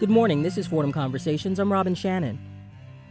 Good 0.00 0.08
morning. 0.08 0.42
This 0.42 0.56
is 0.56 0.66
Fordham 0.66 0.92
Conversations. 0.92 1.58
I'm 1.58 1.70
Robin 1.70 1.94
Shannon. 1.94 2.38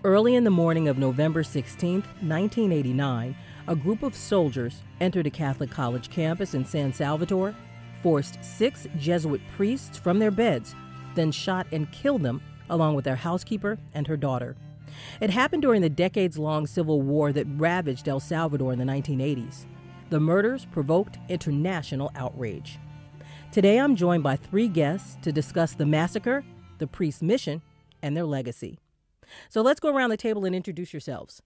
Early 0.03 0.33
in 0.33 0.43
the 0.43 0.49
morning 0.49 0.87
of 0.87 0.97
November 0.97 1.43
16, 1.43 2.01
1989, 2.01 3.35
a 3.67 3.75
group 3.75 4.01
of 4.01 4.15
soldiers 4.15 4.81
entered 4.99 5.27
a 5.27 5.29
Catholic 5.29 5.69
college 5.69 6.09
campus 6.09 6.55
in 6.55 6.65
San 6.65 6.91
Salvador, 6.91 7.53
forced 8.01 8.43
six 8.43 8.87
Jesuit 8.97 9.39
priests 9.55 9.99
from 9.99 10.17
their 10.17 10.31
beds, 10.31 10.73
then 11.13 11.31
shot 11.31 11.67
and 11.71 11.91
killed 11.91 12.23
them 12.23 12.41
along 12.71 12.95
with 12.95 13.05
their 13.05 13.17
housekeeper 13.17 13.77
and 13.93 14.07
her 14.07 14.17
daughter. 14.17 14.55
It 15.21 15.29
happened 15.29 15.61
during 15.61 15.83
the 15.83 15.91
decades 15.91 16.39
long 16.39 16.65
civil 16.65 17.03
war 17.03 17.31
that 17.33 17.45
ravaged 17.57 18.07
El 18.07 18.19
Salvador 18.19 18.73
in 18.73 18.79
the 18.79 18.85
1980s. 18.85 19.67
The 20.09 20.19
murders 20.19 20.65
provoked 20.65 21.19
international 21.29 22.11
outrage. 22.15 22.79
Today 23.51 23.77
I'm 23.77 23.95
joined 23.95 24.23
by 24.23 24.37
three 24.37 24.67
guests 24.67 25.19
to 25.21 25.31
discuss 25.31 25.75
the 25.75 25.85
massacre, 25.85 26.43
the 26.79 26.87
priest's 26.87 27.21
mission, 27.21 27.61
and 28.01 28.15
their 28.15 28.25
legacy. 28.25 28.79
So 29.49 29.61
let's 29.61 29.79
go 29.79 29.95
around 29.95 30.09
the 30.09 30.17
table 30.17 30.45
and 30.45 30.55
introduce 30.55 30.93
yourselves. 30.93 31.41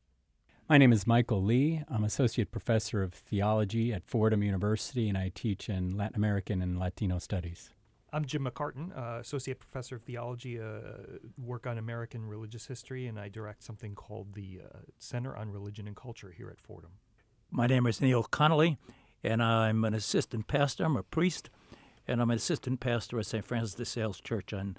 My 0.69 0.77
name 0.77 0.93
is 0.93 1.05
Michael 1.05 1.43
Lee. 1.43 1.83
I'm 1.89 2.05
Associate 2.05 2.49
Professor 2.49 3.03
of 3.03 3.13
Theology 3.13 3.91
at 3.91 4.05
Fordham 4.05 4.41
University, 4.41 5.09
and 5.09 5.17
I 5.17 5.29
teach 5.35 5.67
in 5.67 5.97
Latin 5.97 6.15
American 6.15 6.61
and 6.61 6.79
Latino 6.79 7.19
Studies. 7.19 7.71
I'm 8.13 8.25
Jim 8.25 8.45
McCartin, 8.45 8.95
uh, 8.95 9.19
Associate 9.19 9.59
Professor 9.59 9.95
of 9.95 10.03
Theology, 10.03 10.61
uh, 10.61 11.17
work 11.37 11.67
on 11.67 11.77
American 11.77 12.25
religious 12.25 12.67
history, 12.67 13.07
and 13.07 13.19
I 13.19 13.27
direct 13.27 13.63
something 13.63 13.95
called 13.95 14.35
the 14.35 14.61
uh, 14.63 14.77
Center 14.99 15.35
on 15.35 15.51
Religion 15.51 15.87
and 15.87 15.95
Culture 15.95 16.31
here 16.31 16.49
at 16.49 16.59
Fordham. 16.59 16.91
My 17.51 17.67
name 17.67 17.85
is 17.85 17.99
Neil 17.99 18.23
Connolly, 18.23 18.77
and 19.23 19.43
I'm 19.43 19.83
an 19.83 19.93
assistant 19.93 20.47
pastor. 20.47 20.85
I'm 20.85 20.95
a 20.95 21.03
priest, 21.03 21.49
and 22.07 22.21
I'm 22.21 22.29
an 22.29 22.37
assistant 22.37 22.79
pastor 22.79 23.19
at 23.19 23.25
St. 23.25 23.43
Francis 23.43 23.73
de 23.73 23.83
Sales 23.83 24.21
Church 24.21 24.53
on 24.53 24.77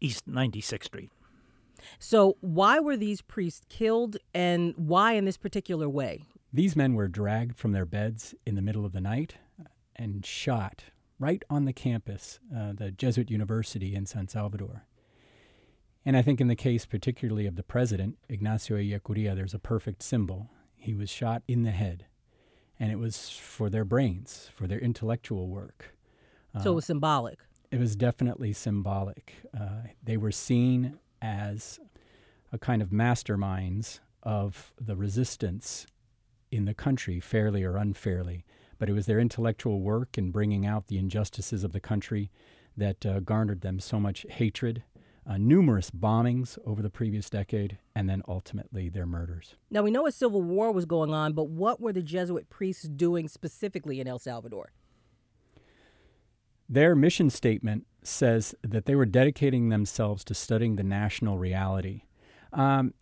East 0.00 0.28
96th 0.28 0.84
Street. 0.84 1.10
So, 1.98 2.36
why 2.40 2.78
were 2.80 2.96
these 2.96 3.20
priests 3.20 3.64
killed, 3.68 4.16
and 4.34 4.74
why 4.76 5.12
in 5.12 5.24
this 5.24 5.36
particular 5.36 5.88
way? 5.88 6.24
These 6.52 6.74
men 6.74 6.94
were 6.94 7.08
dragged 7.08 7.56
from 7.56 7.72
their 7.72 7.84
beds 7.84 8.34
in 8.46 8.54
the 8.54 8.62
middle 8.62 8.84
of 8.84 8.92
the 8.92 9.00
night 9.00 9.36
and 9.94 10.24
shot 10.24 10.84
right 11.18 11.42
on 11.48 11.64
the 11.64 11.72
campus, 11.72 12.38
uh, 12.54 12.72
the 12.72 12.90
Jesuit 12.90 13.30
University 13.30 13.94
in 13.94 14.06
San 14.06 14.28
Salvador. 14.28 14.84
And 16.04 16.16
I 16.16 16.22
think 16.22 16.40
in 16.40 16.48
the 16.48 16.56
case 16.56 16.86
particularly 16.86 17.46
of 17.46 17.56
the 17.56 17.62
president, 17.62 18.18
Ignacio 18.28 18.76
Ellacuria, 18.76 19.34
there's 19.34 19.54
a 19.54 19.58
perfect 19.58 20.02
symbol. 20.02 20.50
He 20.76 20.94
was 20.94 21.10
shot 21.10 21.42
in 21.48 21.62
the 21.62 21.72
head, 21.72 22.06
and 22.78 22.92
it 22.92 22.98
was 22.98 23.30
for 23.30 23.68
their 23.68 23.84
brains, 23.84 24.50
for 24.54 24.66
their 24.66 24.78
intellectual 24.78 25.48
work. 25.48 25.96
So 26.62 26.72
it 26.72 26.74
was 26.76 26.86
symbolic. 26.86 27.38
It 27.70 27.78
was 27.78 27.96
definitely 27.96 28.52
symbolic. 28.52 29.34
Uh, 29.58 29.88
they 30.02 30.16
were 30.16 30.32
seen 30.32 30.98
as 31.20 31.78
a 32.52 32.58
kind 32.58 32.80
of 32.80 32.90
masterminds 32.90 34.00
of 34.22 34.72
the 34.80 34.96
resistance 34.96 35.86
in 36.50 36.64
the 36.64 36.74
country, 36.74 37.20
fairly 37.20 37.64
or 37.64 37.76
unfairly 37.76 38.44
but 38.78 38.88
it 38.88 38.92
was 38.92 39.06
their 39.06 39.20
intellectual 39.20 39.80
work 39.80 40.18
in 40.18 40.30
bringing 40.30 40.66
out 40.66 40.86
the 40.86 40.98
injustices 40.98 41.64
of 41.64 41.72
the 41.72 41.80
country 41.80 42.30
that 42.76 43.06
uh, 43.06 43.20
garnered 43.20 43.62
them 43.62 43.80
so 43.80 43.98
much 43.98 44.26
hatred, 44.28 44.82
uh, 45.28 45.38
numerous 45.38 45.90
bombings 45.90 46.58
over 46.66 46.82
the 46.82 46.90
previous 46.90 47.30
decade, 47.30 47.78
and 47.94 48.08
then 48.08 48.22
ultimately 48.28 48.88
their 48.88 49.06
murders. 49.06 49.56
Now, 49.70 49.82
we 49.82 49.90
know 49.90 50.06
a 50.06 50.12
civil 50.12 50.42
war 50.42 50.72
was 50.72 50.84
going 50.84 51.12
on, 51.12 51.32
but 51.32 51.48
what 51.48 51.80
were 51.80 51.92
the 51.92 52.02
Jesuit 52.02 52.50
priests 52.50 52.84
doing 52.84 53.28
specifically 53.28 54.00
in 54.00 54.06
El 54.06 54.18
Salvador? 54.18 54.72
Their 56.68 56.94
mission 56.94 57.30
statement 57.30 57.86
says 58.02 58.54
that 58.62 58.86
they 58.86 58.94
were 58.94 59.06
dedicating 59.06 59.68
themselves 59.68 60.24
to 60.24 60.34
studying 60.34 60.76
the 60.76 60.82
national 60.82 61.38
reality. 61.38 62.02
Um, 62.52 62.94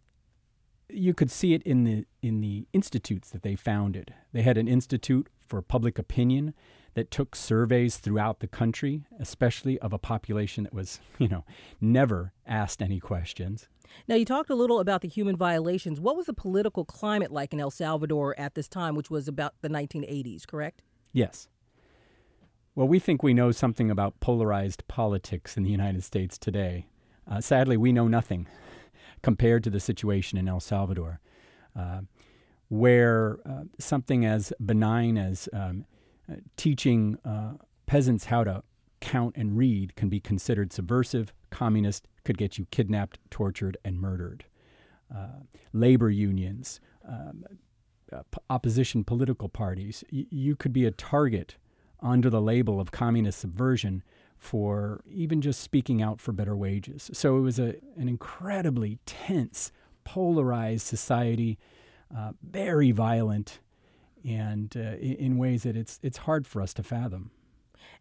you 0.88 1.14
could 1.14 1.30
see 1.30 1.54
it 1.54 1.62
in 1.62 1.84
the 1.84 2.06
in 2.22 2.40
the 2.40 2.66
institutes 2.72 3.30
that 3.30 3.42
they 3.42 3.56
founded. 3.56 4.14
They 4.32 4.42
had 4.42 4.58
an 4.58 4.68
institute 4.68 5.28
for 5.46 5.60
public 5.62 5.98
opinion 5.98 6.54
that 6.94 7.10
took 7.10 7.34
surveys 7.34 7.96
throughout 7.96 8.40
the 8.40 8.46
country, 8.46 9.04
especially 9.18 9.78
of 9.80 9.92
a 9.92 9.98
population 9.98 10.64
that 10.64 10.72
was, 10.72 11.00
you 11.18 11.28
know, 11.28 11.44
never 11.80 12.32
asked 12.46 12.80
any 12.80 13.00
questions. 13.00 13.68
Now, 14.08 14.14
you 14.14 14.24
talked 14.24 14.50
a 14.50 14.54
little 14.54 14.80
about 14.80 15.02
the 15.02 15.08
human 15.08 15.36
violations. 15.36 16.00
What 16.00 16.16
was 16.16 16.26
the 16.26 16.34
political 16.34 16.84
climate 16.84 17.30
like 17.30 17.52
in 17.52 17.60
El 17.60 17.70
Salvador 17.70 18.34
at 18.38 18.54
this 18.54 18.68
time, 18.68 18.94
which 18.94 19.10
was 19.10 19.28
about 19.28 19.54
the 19.60 19.68
1980s, 19.68 20.46
correct? 20.46 20.82
Yes. 21.12 21.48
Well, 22.76 22.88
we 22.88 22.98
think 22.98 23.22
we 23.22 23.34
know 23.34 23.52
something 23.52 23.88
about 23.88 24.18
polarized 24.18 24.86
politics 24.88 25.56
in 25.56 25.62
the 25.62 25.70
United 25.70 26.02
States 26.02 26.36
today. 26.36 26.88
Uh, 27.30 27.40
sadly, 27.40 27.76
we 27.76 27.92
know 27.92 28.08
nothing 28.08 28.48
compared 29.22 29.62
to 29.64 29.70
the 29.70 29.78
situation 29.78 30.38
in 30.38 30.48
El 30.48 30.58
Salvador. 30.58 31.20
Uh, 31.76 32.00
where 32.68 33.38
uh, 33.48 33.64
something 33.78 34.24
as 34.24 34.52
benign 34.64 35.16
as 35.16 35.48
um, 35.52 35.84
uh, 36.28 36.36
teaching 36.56 37.16
uh, 37.24 37.52
peasants 37.86 38.24
how 38.24 38.42
to 38.42 38.64
count 39.00 39.36
and 39.36 39.56
read 39.56 39.94
can 39.94 40.08
be 40.08 40.18
considered 40.18 40.72
subversive, 40.72 41.32
communist, 41.50 42.08
could 42.24 42.38
get 42.38 42.58
you 42.58 42.66
kidnapped, 42.72 43.18
tortured, 43.30 43.76
and 43.84 44.00
murdered. 44.00 44.46
Uh, 45.14 45.42
labor 45.72 46.10
unions, 46.10 46.80
um, 47.06 47.44
opposition 48.50 49.04
political 49.04 49.48
parties, 49.48 50.02
y- 50.12 50.26
you 50.30 50.56
could 50.56 50.72
be 50.72 50.86
a 50.86 50.90
target 50.90 51.56
under 52.04 52.30
the 52.30 52.40
label 52.40 52.80
of 52.80 52.92
communist 52.92 53.40
subversion 53.40 54.02
for 54.38 55.02
even 55.10 55.40
just 55.40 55.60
speaking 55.60 56.02
out 56.02 56.20
for 56.20 56.32
better 56.32 56.54
wages. 56.54 57.10
So 57.12 57.38
it 57.38 57.40
was 57.40 57.58
a, 57.58 57.76
an 57.96 58.08
incredibly 58.08 58.98
tense, 59.06 59.72
polarized 60.04 60.86
society 60.86 61.58
uh, 62.16 62.32
very 62.42 62.90
violent, 62.90 63.60
and 64.24 64.76
uh, 64.76 64.96
in, 64.98 65.36
ways 65.36 65.64
that 65.64 65.76
it's 65.76 65.98
it's 66.02 66.18
hard 66.18 66.46
for 66.46 66.62
us 66.62 66.72
to 66.74 66.82
fathom. 66.82 67.30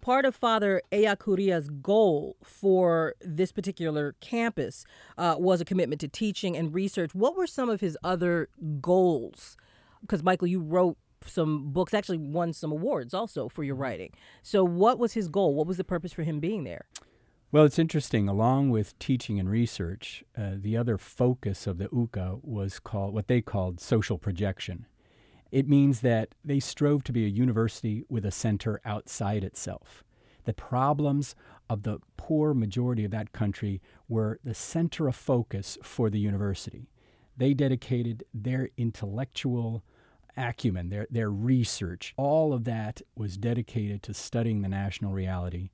Part 0.01 0.25
of 0.25 0.35
Father 0.35 0.81
Ellacuría's 0.91 1.69
goal 1.69 2.37
for 2.43 3.15
this 3.21 3.51
particular 3.51 4.15
campus 4.21 4.85
uh, 5.17 5.35
was 5.37 5.61
a 5.61 5.65
commitment 5.65 5.99
to 6.01 6.07
teaching 6.07 6.55
and 6.55 6.73
research. 6.73 7.15
What 7.15 7.35
were 7.35 7.47
some 7.47 7.69
of 7.69 7.81
his 7.81 7.97
other 8.03 8.49
goals? 8.81 9.57
Because 10.01 10.23
Michael, 10.23 10.47
you 10.47 10.59
wrote 10.59 10.97
some 11.27 11.71
books, 11.71 11.93
actually 11.93 12.17
won 12.17 12.53
some 12.53 12.71
awards 12.71 13.13
also 13.13 13.49
for 13.49 13.63
your 13.63 13.75
writing. 13.75 14.11
So, 14.41 14.63
what 14.63 14.99
was 14.99 15.13
his 15.13 15.27
goal? 15.27 15.53
What 15.53 15.67
was 15.67 15.77
the 15.77 15.83
purpose 15.83 16.13
for 16.13 16.23
him 16.23 16.39
being 16.39 16.63
there? 16.63 16.85
Well, 17.51 17.65
it's 17.65 17.77
interesting. 17.77 18.27
Along 18.27 18.71
with 18.71 18.97
teaching 18.97 19.39
and 19.39 19.47
research, 19.47 20.23
uh, 20.35 20.53
the 20.55 20.75
other 20.75 20.97
focus 20.97 21.67
of 21.67 21.77
the 21.77 21.87
UCA 21.89 22.39
was 22.43 22.79
called 22.79 23.13
what 23.13 23.27
they 23.27 23.41
called 23.41 23.79
social 23.79 24.17
projection. 24.17 24.87
It 25.51 25.69
means 25.69 25.99
that 25.99 26.29
they 26.43 26.59
strove 26.59 27.03
to 27.03 27.13
be 27.13 27.25
a 27.25 27.29
university 27.29 28.05
with 28.09 28.25
a 28.25 28.31
center 28.31 28.81
outside 28.83 29.43
itself. 29.43 30.03
The 30.45 30.53
problems 30.53 31.35
of 31.69 31.83
the 31.83 31.99
poor 32.17 32.55
majority 32.55 33.05
of 33.05 33.11
that 33.11 33.33
country 33.33 33.79
were 34.07 34.39
the 34.43 34.55
center 34.55 35.07
of 35.07 35.15
focus 35.15 35.77
for 35.83 36.09
the 36.09 36.19
university. 36.19 36.89
They 37.37 37.53
dedicated 37.53 38.23
their 38.33 38.69
intellectual 38.77 39.83
acumen, 40.37 40.89
their, 40.89 41.07
their 41.09 41.29
research, 41.29 42.13
all 42.17 42.53
of 42.53 42.63
that 42.63 43.01
was 43.15 43.37
dedicated 43.37 44.03
to 44.03 44.13
studying 44.13 44.61
the 44.61 44.69
national 44.69 45.11
reality 45.11 45.69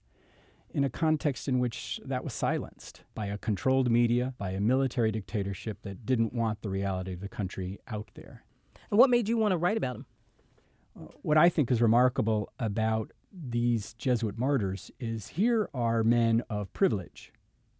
in 0.72 0.84
a 0.84 0.90
context 0.90 1.48
in 1.48 1.60
which 1.60 2.00
that 2.06 2.24
was 2.24 2.34
silenced 2.34 3.02
by 3.16 3.26
a 3.28 3.38
controlled 3.38 3.90
media, 3.90 4.34
by 4.38 4.52
a 4.52 4.60
military 4.60 5.12
dictatorship 5.12 5.82
that 5.82 6.06
didn't 6.06 6.34
want 6.34 6.62
the 6.62 6.70
reality 6.70 7.14
of 7.14 7.22
the 7.22 7.30
country 7.30 7.80
out 7.88 8.10
there. 8.14 8.44
And 8.92 9.00
what 9.00 9.10
made 9.10 9.28
you 9.28 9.38
want 9.38 9.52
to 9.52 9.58
write 9.58 9.78
about 9.78 9.96
him? 9.96 10.06
Uh, 11.00 11.06
what 11.22 11.38
I 11.38 11.50
think 11.50 11.72
is 11.72 11.82
remarkable 11.82 12.52
about 12.60 13.12
these 13.32 13.94
Jesuit 13.94 14.38
martyrs 14.38 14.92
is 15.00 15.30
here 15.30 15.70
are 15.74 16.04
men 16.04 16.44
of 16.50 16.72
privilege, 16.74 17.32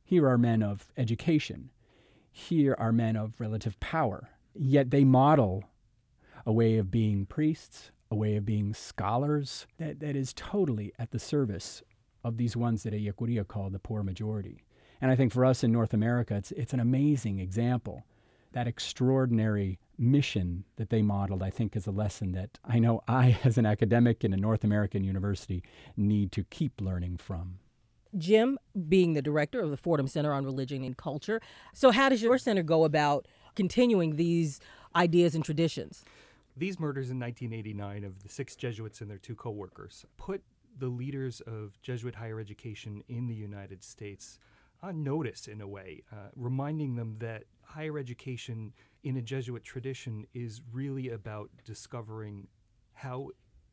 here 0.04 0.28
are 0.28 0.38
men 0.38 0.64
of 0.64 0.88
education, 0.98 1.72
here 2.32 2.76
are 2.80 2.92
men 2.92 3.16
of 3.16 3.40
relative 3.40 3.80
power, 3.80 4.30
yet 4.56 4.92
they 4.92 5.04
model 5.04 5.64
a 6.50 6.52
way 6.52 6.78
of 6.80 6.90
being 6.90 7.28
priests, 7.28 7.92
a 8.10 8.16
way 8.16 8.36
of 8.36 8.44
being 8.44 8.74
scholars 8.74 9.68
that, 9.78 10.00
that 10.00 10.16
is 10.16 10.34
totally 10.34 10.92
at 10.98 11.12
the 11.12 11.20
service 11.20 11.84
of 12.24 12.38
these 12.38 12.58
ones 12.58 12.82
that 12.82 12.92
Ellacuria 12.92 13.48
called 13.48 13.72
the 13.72 13.78
poor 13.78 14.02
majority. 14.02 14.64
And 15.00 15.12
I 15.12 15.16
think 15.16 15.32
for 15.32 15.46
us 15.46 15.64
in 15.64 15.72
North 15.72 15.94
America, 15.94 16.36
it's, 16.36 16.52
it's 16.54 16.74
an 16.74 16.80
amazing 16.80 17.38
example. 17.38 18.04
That 18.54 18.66
extraordinary 18.66 19.78
mission 19.96 20.64
that 20.78 20.90
they 20.90 21.04
modeled, 21.04 21.44
I 21.44 21.52
think, 21.52 21.76
is 21.76 21.86
a 21.86 21.92
lesson 21.92 22.32
that 22.32 22.58
I 22.66 22.80
know 22.80 23.04
I, 23.08 23.38
as 23.44 23.60
an 23.60 23.68
academic 23.68 24.24
in 24.24 24.34
a 24.34 24.38
North 24.38 24.64
American 24.64 25.04
university, 25.04 25.62
need 25.96 26.32
to 26.32 26.44
keep 26.46 26.82
learning 26.82 27.18
from. 27.18 27.60
Jim, 28.18 28.58
being 28.88 29.14
the 29.14 29.22
director 29.22 29.62
of 29.62 29.70
the 29.70 29.78
Fordham 29.78 30.08
Center 30.08 30.34
on 30.34 30.46
Religion 30.46 30.84
and 30.84 30.98
Culture, 30.98 31.42
so 31.76 31.92
how 31.92 32.10
does 32.10 32.24
your 32.24 32.40
center 32.40 32.64
go 32.64 32.86
about 32.86 33.28
continuing 33.56 34.16
these 34.16 34.60
ideas 34.96 35.36
and 35.36 35.46
traditions? 35.46 36.04
These 36.60 36.78
murders 36.78 37.10
in 37.10 37.18
1989 37.18 38.04
of 38.04 38.22
the 38.22 38.28
six 38.28 38.58
Jesuits 38.58 39.00
and 39.00 39.10
their 39.10 39.18
two 39.18 39.34
co 39.34 39.50
workers 39.50 40.06
put 40.18 40.44
the 40.78 40.90
leaders 40.90 41.40
of 41.42 41.82
Jesuit 41.82 42.16
higher 42.16 42.38
education 42.38 43.02
in 43.08 43.28
the 43.28 43.34
United 43.34 43.82
States 43.82 44.40
on 44.84 45.02
notice 45.02 45.48
in 45.48 45.62
a 45.62 45.68
way, 45.68 46.04
uh, 46.12 46.32
reminding 46.36 46.98
them 46.98 47.16
that 47.20 47.46
higher 47.64 47.98
education 47.98 48.74
in 49.04 49.16
a 49.16 49.22
Jesuit 49.22 49.64
tradition 49.64 50.26
is 50.34 50.62
really 50.74 51.08
about 51.08 51.50
discovering 51.64 52.50
how 52.92 53.30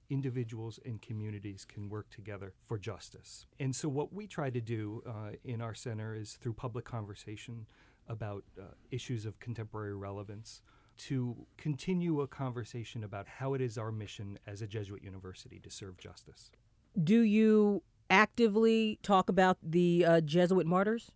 individuals 0.09 0.79
and 0.85 1.03
communities 1.03 1.65
can 1.65 1.88
work 1.88 2.09
together 2.11 2.55
for 2.62 2.79
justice. 2.79 3.47
And 3.59 3.75
so, 3.75 3.88
what 3.88 4.12
we 4.12 4.29
try 4.29 4.50
to 4.50 4.61
do 4.61 5.03
uh, 5.05 5.33
in 5.43 5.61
our 5.61 5.75
center 5.75 6.15
is 6.15 6.35
through 6.35 6.53
public 6.53 6.85
conversation 6.85 7.67
about 8.06 8.44
uh, 8.56 8.67
issues 8.93 9.27
of 9.27 9.41
contemporary 9.41 9.97
relevance 9.97 10.62
to 10.99 11.47
continue 11.57 12.21
a 12.21 12.27
conversation 12.27 13.05
about 13.05 13.27
how 13.27 13.55
it 13.55 13.61
is 13.61 13.79
our 13.79 13.93
mission 13.93 14.39
as 14.47 14.63
a 14.63 14.67
Jesuit 14.67 15.03
university 15.03 15.59
to 15.61 15.71
serve 15.71 15.99
justice. 15.99 16.51
Do 17.03 17.21
you 17.21 17.83
actively 18.11 18.99
talk 19.03 19.29
about 19.29 19.59
the 19.63 20.05
uh, 20.05 20.21
Jesuit 20.21 20.67
martyrs? 20.67 21.13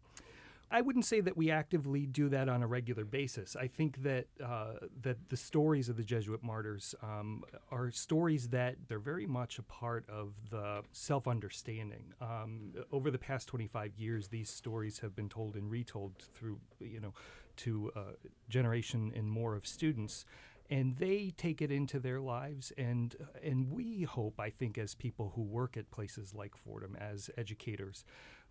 I 0.73 0.83
wouldn't 0.83 1.05
say 1.05 1.21
that 1.21 1.37
we 1.37 1.51
actively 1.51 2.07
do 2.07 2.29
that 2.29 2.49
on 2.49 2.63
a 2.63 2.67
regular 2.67 3.05
basis. 3.05 3.57
I 3.57 3.67
think 3.67 4.05
that 4.05 4.27
uh, 4.43 4.75
that 5.03 5.29
the 5.29 5.37
stories 5.37 5.89
of 5.89 5.97
the 5.97 6.05
Jesuit 6.05 6.45
martyrs 6.45 6.95
um, 7.03 7.43
are 7.73 7.91
stories 7.91 8.49
that 8.51 8.77
they're 8.87 9.01
very 9.01 9.27
much 9.27 9.59
a 9.59 9.63
part 9.63 10.09
of 10.09 10.35
the 10.51 10.83
self-understanding. 10.93 12.15
Um, 12.21 12.73
over 12.93 13.11
the 13.11 13.19
past 13.19 13.49
25 13.49 13.97
years, 13.97 14.29
these 14.29 14.49
stories 14.49 15.01
have 15.01 15.17
been 15.17 15.29
told 15.29 15.57
and 15.57 15.69
retold 15.69 16.13
through, 16.35 16.61
you 16.79 17.01
know, 17.01 17.15
to 17.61 17.91
a 17.97 18.03
generation 18.49 19.13
and 19.15 19.31
more 19.31 19.55
of 19.55 19.67
students 19.67 20.25
and 20.69 20.97
they 20.99 21.33
take 21.37 21.61
it 21.61 21.73
into 21.73 21.99
their 21.99 22.21
lives 22.21 22.73
and 22.79 23.17
and 23.43 23.71
we 23.71 24.03
hope 24.03 24.39
i 24.39 24.51
think 24.51 24.79
as 24.79 24.95
people 24.95 25.33
who 25.35 25.43
work 25.43 25.77
at 25.77 25.91
places 25.91 26.35
like 26.35 26.57
fordham 26.57 26.97
as 26.97 27.31
educators 27.37 28.05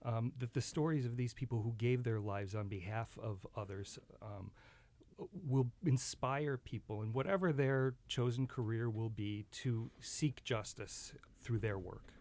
um, 0.04 0.32
that 0.38 0.54
the 0.54 0.62
stories 0.62 1.06
of 1.06 1.18
these 1.18 1.34
people 1.34 1.62
who 1.62 1.74
gave 1.78 2.04
their 2.04 2.20
lives 2.20 2.56
on 2.56 2.68
behalf 2.68 3.18
of 3.22 3.46
others 3.56 4.00
um, 4.22 4.52
will 5.48 5.72
inspire 5.86 6.58
people 6.58 7.02
in 7.02 7.14
whatever 7.14 7.52
their 7.52 7.96
chosen 8.08 8.48
career 8.48 8.90
will 8.90 9.10
be 9.10 9.46
to 9.52 9.92
seek 10.00 10.44
justice 10.44 11.14
through 11.42 11.60
their 11.60 11.78
work. 11.78 12.14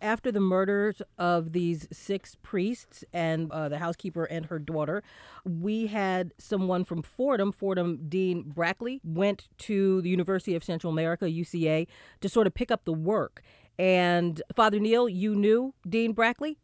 After 0.00 0.30
the 0.30 0.40
murders 0.40 1.02
of 1.18 1.52
these 1.52 1.88
six 1.92 2.36
priests 2.42 3.04
and 3.12 3.50
uh, 3.50 3.68
the 3.68 3.78
housekeeper 3.78 4.24
and 4.24 4.46
her 4.46 4.58
daughter, 4.58 5.02
we 5.44 5.86
had 5.86 6.32
someone 6.38 6.84
from 6.84 7.02
Fordham, 7.02 7.52
Fordham 7.52 8.08
Dean 8.08 8.42
Brackley, 8.42 9.00
went 9.02 9.48
to 9.58 10.02
the 10.02 10.08
University 10.08 10.54
of 10.54 10.64
Central 10.64 10.92
America, 10.92 11.26
UCA, 11.26 11.86
to 12.20 12.28
sort 12.28 12.46
of 12.46 12.54
pick 12.54 12.70
up 12.70 12.84
the 12.84 12.92
work. 12.92 13.42
And 13.78 14.42
Father 14.54 14.78
Neil, 14.78 15.08
you 15.08 15.34
knew 15.34 15.74
Dean 15.88 16.12
Brackley? 16.12 16.58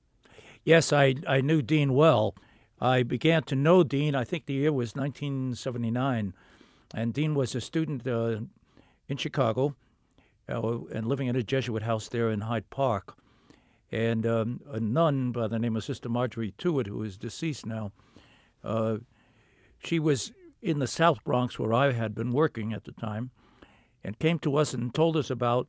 Yes, 0.65 0.93
I, 0.93 1.17
I 1.27 1.41
knew 1.41 1.63
Dean 1.63 1.95
well. 1.95 2.35
I 2.81 3.03
began 3.03 3.43
to 3.45 3.57
know 3.57 3.83
Dean, 3.85 4.15
I 4.15 4.25
think 4.25 4.47
the 4.47 4.55
year 4.55 4.73
was 4.73 4.95
1979. 4.95 6.35
And 6.95 7.15
Dean 7.15 7.35
was 7.35 7.55
a 7.55 7.61
student 7.61 8.07
uh, 8.07 8.41
in 9.09 9.17
Chicago 9.17 9.77
and 10.51 11.07
living 11.07 11.29
in 11.29 11.37
a 11.37 11.43
Jesuit 11.43 11.83
house 11.83 12.09
there 12.09 12.31
in 12.31 12.43
Hyde 12.43 12.69
Park. 12.71 13.17
And 13.93 14.27
um, 14.27 14.61
a 14.71 14.79
nun 14.79 15.33
by 15.33 15.49
the 15.49 15.59
name 15.59 15.77
of 15.77 15.85
Sister 15.85 16.09
Marjorie 16.09 16.55
Tuite, 16.59 16.87
who 16.87 17.03
is 17.03 17.17
deceased 17.17 17.67
now, 17.67 17.93
uh, 18.63 18.99
she 19.85 19.99
was 19.99 20.33
in 20.63 20.79
the 20.79 20.87
South 20.87 21.23
Bronx 21.25 21.59
where 21.59 21.73
I 21.73 21.93
had 21.93 22.15
been 22.15 22.33
working 22.33 22.73
at 22.73 22.85
the 22.85 22.93
time 22.93 23.31
and 24.05 24.19
came 24.19 24.39
to 24.41 24.57
us 24.57 24.75
and 24.75 24.95
told 24.95 25.17
us 25.17 25.31
about 25.31 25.69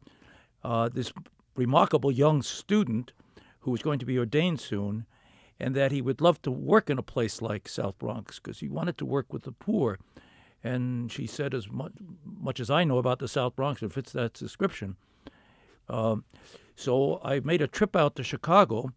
uh, 0.63 0.89
this 0.89 1.11
remarkable 1.55 2.11
young 2.11 2.41
student 2.41 3.13
who 3.61 3.71
was 3.71 3.81
going 3.81 3.99
to 3.99 4.05
be 4.05 4.17
ordained 4.17 4.59
soon, 4.59 5.05
and 5.59 5.75
that 5.75 5.91
he 5.91 6.01
would 6.01 6.21
love 6.21 6.41
to 6.41 6.49
work 6.49 6.89
in 6.89 6.97
a 6.97 7.03
place 7.03 7.41
like 7.41 7.67
South 7.67 7.97
Bronx 7.99 8.39
because 8.39 8.59
he 8.59 8.67
wanted 8.67 8.97
to 8.97 9.05
work 9.05 9.31
with 9.31 9.43
the 9.43 9.51
poor. 9.51 9.99
And 10.63 11.11
she 11.11 11.25
said, 11.25 11.53
as 11.53 11.69
much, 11.69 11.91
much 12.23 12.59
as 12.59 12.69
I 12.69 12.83
know 12.83 12.97
about 12.97 13.19
the 13.19 13.27
South 13.27 13.55
Bronx, 13.55 13.81
it 13.81 13.91
fits 13.91 14.11
that 14.11 14.33
description. 14.33 14.95
Um, 15.89 16.23
so 16.75 17.19
I 17.23 17.39
made 17.39 17.61
a 17.61 17.67
trip 17.67 17.95
out 17.95 18.15
to 18.15 18.23
Chicago 18.23 18.91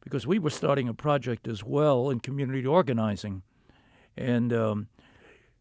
because 0.00 0.26
we 0.26 0.38
were 0.38 0.50
starting 0.50 0.88
a 0.88 0.94
project 0.94 1.48
as 1.48 1.64
well 1.64 2.10
in 2.10 2.20
community 2.20 2.66
organizing. 2.66 3.42
And 4.16 4.52
um, 4.52 4.88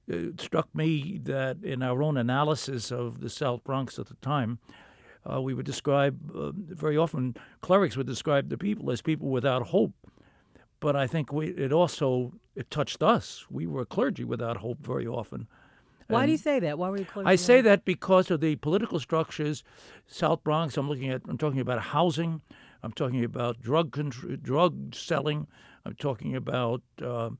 it 0.07 0.40
struck 0.40 0.74
me 0.75 1.19
that 1.24 1.58
in 1.63 1.81
our 1.81 2.04
own 2.04 2.18
analysis 2.18 2.92
of 2.92 3.22
the 3.22 3.30
South 3.30 3.63
Bronx 3.63 3.98
at 3.98 4.08
the 4.08 4.16
time, 4.16 4.60
uh, 5.31 5.42
we 5.42 5.54
would 5.54 5.66
describe 5.66 6.19
uh, 6.36 6.51
very 6.54 6.98
often 6.98 7.36
clerics 7.62 7.98
would 7.98 8.06
describe 8.06 8.50
the 8.50 8.58
people 8.58 8.92
as 8.92 9.01
people 9.01 9.30
without 9.30 9.63
hope. 9.63 9.94
But 10.80 10.96
I 10.96 11.08
think 11.08 11.34
we, 11.34 11.48
it 11.48 11.74
also 11.74 12.34
it 12.56 12.72
touched 12.72 13.04
us. 13.04 13.46
We 13.50 13.68
were 13.68 13.86
clergy 13.86 14.24
without 14.24 14.57
hope 14.57 14.80
very 14.80 15.06
often. 15.07 15.48
Why 16.07 16.22
and 16.22 16.28
do 16.28 16.31
you 16.34 16.38
say 16.38 16.60
that? 16.60 16.78
Why 16.78 16.90
were 16.90 16.98
you 16.98 17.06
clergy? 17.06 17.28
I 17.28 17.36
say 17.36 17.62
that 17.62 17.84
because 17.84 18.30
of 18.30 18.40
the 18.40 18.56
political 18.57 19.00
structures. 19.00 19.63
South 20.07 20.44
Bronx. 20.44 20.78
I'm 20.78 20.88
looking 20.88 21.10
at. 21.10 21.22
I'm 21.28 21.38
talking 21.38 21.60
about 21.60 21.81
housing. 21.81 22.42
I'm 22.84 22.92
talking 22.92 23.24
about 23.24 23.62
drug 23.62 23.92
contr- 23.92 24.42
drug 24.42 24.94
selling. 24.94 25.48
I'm 25.84 25.96
talking 25.96 26.36
about 26.36 26.81
uh, 27.04 27.31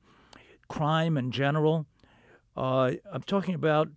crime 0.68 1.16
in 1.16 1.30
general. 1.30 1.86
Uh, 2.56 2.92
I'm 3.12 3.22
talking 3.22 3.54
about 3.54 3.88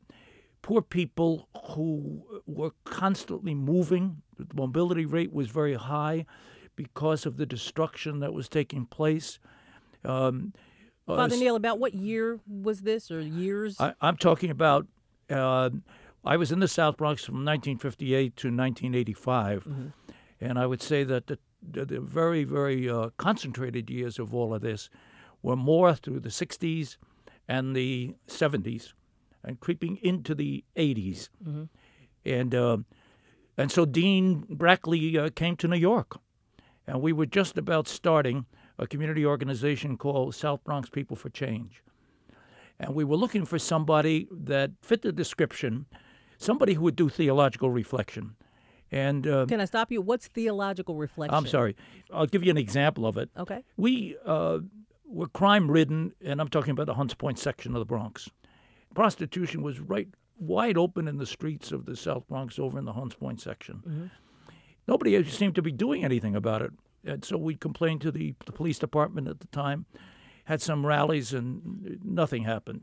poor 0.61 0.81
people 0.81 1.47
who 1.71 2.21
were 2.45 2.71
constantly 2.83 3.55
moving. 3.55 4.21
The 4.37 4.45
mobility 4.53 5.05
rate 5.05 5.33
was 5.33 5.47
very 5.47 5.75
high 5.75 6.25
because 6.75 7.25
of 7.25 7.37
the 7.37 7.45
destruction 7.45 8.19
that 8.19 8.33
was 8.33 8.47
taking 8.47 8.85
place. 8.85 9.39
Um, 10.05 10.53
uh, 11.09 11.15
Father 11.15 11.37
Neil, 11.37 11.55
about 11.55 11.79
what 11.79 11.93
year 11.93 12.39
was 12.47 12.81
this, 12.81 13.11
or 13.11 13.19
years? 13.21 13.79
I, 13.79 13.93
am 14.01 14.17
talking 14.17 14.49
about. 14.49 14.87
Uh, 15.29 15.69
I 16.25 16.37
was 16.37 16.51
in 16.51 16.59
the 16.59 16.67
South 16.67 16.97
Bronx 16.97 17.23
from 17.23 17.35
1958 17.35 18.35
to 18.35 18.47
1985, 18.47 19.63
mm-hmm. 19.63 19.87
and 20.41 20.59
I 20.59 20.65
would 20.65 20.81
say 20.81 21.03
that 21.03 21.27
the, 21.27 21.39
the, 21.61 21.85
the 21.85 21.99
very, 21.99 22.43
very 22.43 22.89
uh, 22.89 23.09
concentrated 23.17 23.89
years 23.89 24.19
of 24.19 24.33
all 24.33 24.53
of 24.53 24.61
this 24.61 24.89
were 25.41 25.55
more 25.55 25.93
through 25.95 26.19
the 26.19 26.29
60s 26.29 26.97
and 27.47 27.75
the 27.75 28.15
70s 28.27 28.93
and 29.43 29.59
creeping 29.59 29.97
into 30.01 30.35
the 30.35 30.63
80s. 30.75 31.29
Mm-hmm. 31.45 31.63
And, 32.25 32.53
uh, 32.55 32.77
and 33.57 33.71
so 33.71 33.85
Dean 33.85 34.45
Brackley 34.49 35.17
uh, 35.17 35.29
came 35.29 35.55
to 35.57 35.67
New 35.67 35.77
York. 35.77 36.19
And 36.85 37.01
we 37.01 37.13
were 37.13 37.25
just 37.25 37.57
about 37.57 37.87
starting 37.87 38.45
a 38.79 38.87
community 38.87 39.25
organization 39.25 39.97
called 39.97 40.33
South 40.33 40.63
Bronx 40.63 40.89
People 40.89 41.15
for 41.15 41.29
Change. 41.29 41.83
And 42.79 42.95
we 42.95 43.03
were 43.03 43.17
looking 43.17 43.45
for 43.45 43.59
somebody 43.59 44.27
that 44.31 44.71
fit 44.81 45.01
the 45.01 45.11
description, 45.11 45.85
somebody 46.37 46.73
who 46.73 46.83
would 46.83 46.95
do 46.95 47.09
theological 47.09 47.69
reflection. 47.69 48.35
And 48.91 49.27
uh, 49.27 49.45
can 49.45 49.61
I 49.61 49.65
stop 49.65 49.91
you? 49.91 50.01
What's 50.01 50.27
theological 50.27 50.95
reflection? 50.95 51.35
I'm 51.35 51.45
sorry. 51.45 51.75
I'll 52.11 52.25
give 52.25 52.43
you 52.43 52.49
an 52.49 52.57
example 52.57 53.05
of 53.05 53.17
it. 53.17 53.29
Okay. 53.37 53.63
We 53.77 54.15
uh, 54.25 54.59
were 55.05 55.27
crime 55.27 55.69
ridden, 55.69 56.13
and 56.23 56.41
I'm 56.41 56.47
talking 56.47 56.71
about 56.71 56.87
the 56.87 56.95
Hunts 56.95 57.13
Point 57.13 57.37
section 57.37 57.75
of 57.75 57.79
the 57.79 57.85
Bronx 57.85 58.29
prostitution 58.95 59.61
was 59.61 59.79
right 59.79 60.07
wide 60.39 60.77
open 60.77 61.07
in 61.07 61.17
the 61.17 61.25
streets 61.25 61.71
of 61.71 61.85
the 61.85 61.95
South 61.95 62.27
Bronx 62.27 62.57
over 62.59 62.79
in 62.79 62.85
the 62.85 62.93
Hunts 62.93 63.15
Point 63.15 63.41
section. 63.41 63.83
Mm-hmm. 63.87 64.05
Nobody 64.87 65.23
seemed 65.25 65.55
to 65.55 65.61
be 65.61 65.71
doing 65.71 66.03
anything 66.03 66.35
about 66.35 66.61
it. 66.61 66.71
And 67.05 67.23
so 67.23 67.37
we 67.37 67.55
complained 67.55 68.01
to 68.01 68.11
the, 68.11 68.35
the 68.45 68.51
police 68.51 68.79
department 68.79 69.27
at 69.27 69.39
the 69.39 69.47
time, 69.47 69.85
had 70.45 70.61
some 70.61 70.85
rallies, 70.85 71.33
and 71.33 71.99
nothing 72.03 72.43
happened. 72.43 72.81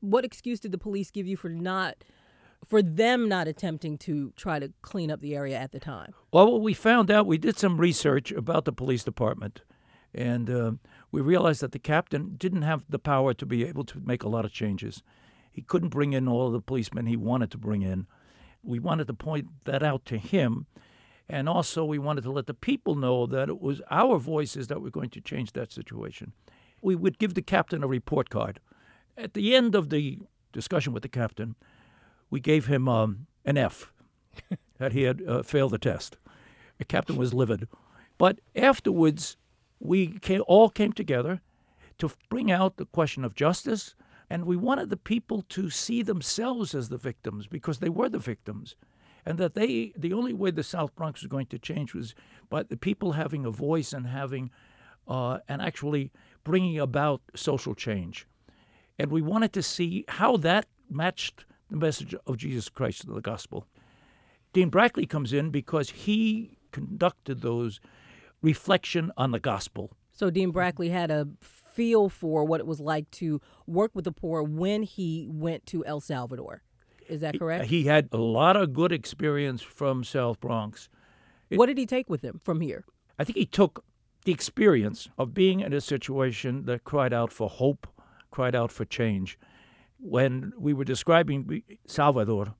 What 0.00 0.24
excuse 0.24 0.60
did 0.60 0.72
the 0.72 0.78
police 0.78 1.10
give 1.10 1.26
you 1.26 1.36
for 1.36 1.48
not 1.48 2.04
for 2.68 2.82
them 2.82 3.28
not 3.28 3.48
attempting 3.48 3.98
to 3.98 4.32
try 4.36 4.58
to 4.58 4.72
clean 4.82 5.10
up 5.10 5.20
the 5.20 5.34
area 5.34 5.58
at 5.58 5.72
the 5.72 5.80
time? 5.80 6.12
Well, 6.32 6.60
we 6.60 6.74
found 6.74 7.10
out, 7.10 7.26
we 7.26 7.38
did 7.38 7.58
some 7.58 7.78
research 7.78 8.30
about 8.32 8.64
the 8.64 8.72
police 8.72 9.04
department, 9.04 9.62
and 10.14 10.48
uh, 10.48 10.72
we 11.10 11.20
realized 11.20 11.60
that 11.60 11.72
the 11.72 11.78
captain 11.78 12.36
didn't 12.36 12.62
have 12.62 12.84
the 12.88 12.98
power 12.98 13.34
to 13.34 13.46
be 13.46 13.64
able 13.64 13.84
to 13.84 14.00
make 14.04 14.22
a 14.22 14.28
lot 14.28 14.44
of 14.44 14.52
changes. 14.52 15.02
He 15.50 15.62
couldn't 15.62 15.88
bring 15.88 16.12
in 16.12 16.28
all 16.28 16.50
the 16.50 16.60
policemen 16.60 17.06
he 17.06 17.16
wanted 17.16 17.50
to 17.50 17.58
bring 17.58 17.82
in. 17.82 18.06
We 18.62 18.78
wanted 18.78 19.06
to 19.08 19.14
point 19.14 19.48
that 19.64 19.82
out 19.82 20.04
to 20.06 20.18
him. 20.18 20.66
And 21.32 21.48
also, 21.48 21.82
we 21.82 21.98
wanted 21.98 22.24
to 22.24 22.30
let 22.30 22.46
the 22.46 22.52
people 22.52 22.94
know 22.94 23.24
that 23.24 23.48
it 23.48 23.58
was 23.58 23.80
our 23.90 24.18
voices 24.18 24.66
that 24.66 24.82
were 24.82 24.90
going 24.90 25.08
to 25.08 25.20
change 25.22 25.52
that 25.52 25.72
situation. 25.72 26.34
We 26.82 26.94
would 26.94 27.18
give 27.18 27.32
the 27.32 27.40
captain 27.40 27.82
a 27.82 27.86
report 27.86 28.28
card. 28.28 28.60
At 29.16 29.32
the 29.32 29.56
end 29.56 29.74
of 29.74 29.88
the 29.88 30.18
discussion 30.52 30.92
with 30.92 31.02
the 31.02 31.08
captain, 31.08 31.54
we 32.28 32.38
gave 32.38 32.66
him 32.66 32.86
um, 32.86 33.28
an 33.46 33.56
F 33.56 33.94
that 34.78 34.92
he 34.92 35.04
had 35.04 35.22
uh, 35.26 35.42
failed 35.42 35.70
the 35.70 35.78
test. 35.78 36.18
The 36.76 36.84
captain 36.84 37.16
was 37.16 37.32
livid. 37.32 37.66
But 38.18 38.40
afterwards, 38.54 39.38
we 39.80 40.18
came, 40.18 40.42
all 40.46 40.68
came 40.68 40.92
together 40.92 41.40
to 41.96 42.10
bring 42.28 42.52
out 42.52 42.76
the 42.76 42.84
question 42.84 43.24
of 43.24 43.34
justice, 43.34 43.94
and 44.28 44.44
we 44.44 44.58
wanted 44.58 44.90
the 44.90 44.98
people 44.98 45.40
to 45.48 45.70
see 45.70 46.02
themselves 46.02 46.74
as 46.74 46.90
the 46.90 46.98
victims 46.98 47.46
because 47.46 47.78
they 47.78 47.88
were 47.88 48.10
the 48.10 48.18
victims, 48.18 48.76
and 49.24 49.38
that 49.38 49.54
they 49.54 49.92
the 49.96 50.12
only 50.12 50.32
way 50.32 50.50
the 50.50 50.62
South 50.62 50.94
Bronx 50.94 51.22
was 51.22 51.28
going 51.28 51.46
to 51.46 51.58
change 51.58 51.94
was 51.94 52.14
by 52.48 52.62
the 52.62 52.76
people 52.76 53.12
having 53.12 53.44
a 53.44 53.50
voice 53.50 53.92
and 53.92 54.06
having 54.06 54.50
uh, 55.08 55.38
and 55.48 55.60
actually 55.62 56.10
bringing 56.44 56.78
about 56.78 57.22
social 57.34 57.74
change. 57.74 58.26
And 58.98 59.10
we 59.10 59.22
wanted 59.22 59.52
to 59.54 59.62
see 59.62 60.04
how 60.08 60.36
that 60.38 60.66
matched 60.90 61.44
the 61.70 61.76
message 61.76 62.14
of 62.26 62.36
Jesus 62.36 62.68
Christ 62.68 63.04
of 63.04 63.14
the 63.14 63.20
gospel. 63.20 63.66
Dean 64.52 64.68
Brackley 64.68 65.06
comes 65.06 65.32
in 65.32 65.50
because 65.50 65.90
he 65.90 66.58
conducted 66.70 67.40
those 67.40 67.80
reflection 68.42 69.10
on 69.16 69.30
the 69.30 69.40
gospel. 69.40 69.92
So 70.12 70.30
Dean 70.30 70.50
Brackley 70.50 70.90
had 70.90 71.10
a 71.10 71.28
feel 71.40 72.08
for 72.08 72.44
what 72.44 72.60
it 72.60 72.66
was 72.66 72.80
like 72.80 73.10
to 73.12 73.40
work 73.66 73.92
with 73.94 74.04
the 74.04 74.12
poor 74.12 74.42
when 74.42 74.82
he 74.82 75.26
went 75.30 75.64
to 75.66 75.84
El 75.86 76.00
Salvador. 76.00 76.62
Is 77.08 77.20
that 77.20 77.38
correct? 77.38 77.66
He 77.66 77.84
had 77.84 78.08
a 78.12 78.16
lot 78.16 78.56
of 78.56 78.72
good 78.72 78.92
experience 78.92 79.62
from 79.62 80.04
South 80.04 80.40
Bronx. 80.40 80.88
It, 81.50 81.58
what 81.58 81.66
did 81.66 81.78
he 81.78 81.86
take 81.86 82.08
with 82.08 82.22
him 82.22 82.40
from 82.44 82.60
here? 82.60 82.84
I 83.18 83.24
think 83.24 83.36
he 83.36 83.46
took 83.46 83.84
the 84.24 84.32
experience 84.32 85.08
of 85.18 85.34
being 85.34 85.60
in 85.60 85.72
a 85.72 85.80
situation 85.80 86.64
that 86.66 86.84
cried 86.84 87.12
out 87.12 87.32
for 87.32 87.48
hope, 87.48 87.86
cried 88.30 88.54
out 88.54 88.70
for 88.70 88.84
change. 88.84 89.38
When 89.98 90.52
we 90.58 90.72
were 90.72 90.84
describing 90.84 91.62
Salvador, 91.86 92.54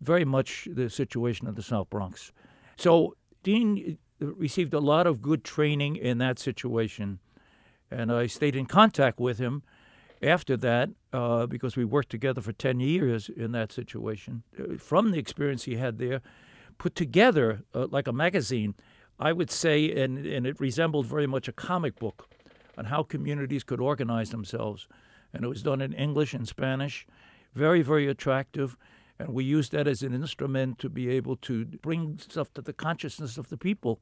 very 0.00 0.24
much 0.24 0.68
the 0.70 0.90
situation 0.90 1.46
of 1.46 1.54
the 1.54 1.62
South 1.62 1.88
Bronx. 1.90 2.32
So 2.76 3.16
Dean 3.42 3.98
uh, 4.20 4.26
received 4.34 4.74
a 4.74 4.80
lot 4.80 5.06
of 5.06 5.22
good 5.22 5.44
training 5.44 5.96
in 5.96 6.18
that 6.18 6.38
situation, 6.38 7.20
and 7.90 8.10
I 8.10 8.26
stayed 8.26 8.56
in 8.56 8.66
contact 8.66 9.20
with 9.20 9.38
him 9.38 9.62
after 10.22 10.56
that 10.56 10.90
uh, 11.12 11.46
because 11.46 11.76
we 11.76 11.84
worked 11.84 12.10
together 12.10 12.40
for 12.40 12.52
10 12.52 12.80
years 12.80 13.28
in 13.28 13.52
that 13.52 13.72
situation. 13.72 14.42
Uh, 14.58 14.76
from 14.76 15.10
the 15.10 15.18
experience 15.18 15.64
he 15.64 15.76
had 15.76 15.98
there, 15.98 16.20
put 16.78 16.94
together 16.94 17.62
uh, 17.74 17.86
like 17.90 18.06
a 18.06 18.12
magazine, 18.12 18.74
I 19.18 19.32
would 19.32 19.50
say, 19.50 19.90
and, 19.90 20.24
and 20.24 20.46
it 20.46 20.60
resembled 20.60 21.06
very 21.06 21.26
much 21.26 21.48
a 21.48 21.52
comic 21.52 21.98
book 21.98 22.28
on 22.78 22.86
how 22.86 23.02
communities 23.02 23.64
could 23.64 23.80
organize 23.80 24.30
themselves. 24.30 24.88
And 25.32 25.44
it 25.44 25.48
was 25.48 25.62
done 25.62 25.80
in 25.80 25.92
English 25.92 26.34
and 26.34 26.46
Spanish, 26.46 27.06
very, 27.54 27.82
very 27.82 28.08
attractive. 28.08 28.76
And 29.18 29.30
we 29.30 29.44
used 29.44 29.72
that 29.72 29.86
as 29.86 30.02
an 30.02 30.14
instrument 30.14 30.78
to 30.78 30.88
be 30.88 31.08
able 31.10 31.36
to 31.36 31.64
bring 31.64 32.18
stuff 32.18 32.52
to 32.54 32.62
the 32.62 32.72
consciousness 32.72 33.38
of 33.38 33.48
the 33.48 33.56
people 33.56 34.00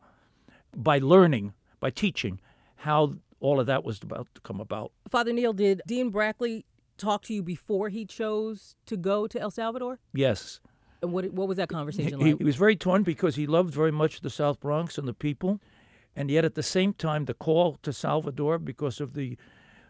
by 0.77 0.99
learning, 0.99 1.55
by 1.81 1.91
teaching 1.91 2.41
how 2.77 3.15
all 3.40 3.59
of 3.59 3.66
that 3.66 3.85
was 3.85 4.00
about 4.02 4.28
to 4.35 4.40
come 4.42 4.61
about. 4.61 4.92
Father 5.09 5.32
Neil, 5.32 5.52
did 5.52 5.82
Dean 5.87 6.11
Brackley 6.11 6.64
talk 6.99 7.23
to 7.23 7.35
you 7.35 7.42
before 7.42 7.88
he 7.88 8.04
chose 8.04 8.76
to 8.87 8.97
go 8.97 9.26
to 9.26 9.40
El 9.40 9.50
Salvador? 9.50 9.99
Yes. 10.12 10.61
And 11.02 11.12
what 11.12 11.32
what 11.32 11.49
was 11.49 11.56
that 11.56 11.68
conversation 11.68 12.20
he, 12.20 12.32
like? 12.32 12.38
He 12.38 12.44
was 12.44 12.56
very 12.56 12.76
torn 12.76 13.02
because 13.02 13.37
he 13.37 13.47
loved 13.47 13.73
very 13.73 13.90
much 13.90 14.20
the 14.20 14.30
South 14.30 14.61
Bronx 14.61 14.99
and 14.99 15.09
the 15.09 15.14
people, 15.14 15.61
and 16.14 16.30
yet 16.30 16.44
at 16.44 16.54
the 16.54 16.62
same 16.62 16.92
time 16.92 17.25
the 17.25 17.35
call 17.35 17.78
to 17.82 17.92
Salvador 17.92 18.59
because 18.59 19.00
of 19.00 19.14
the 19.14 19.38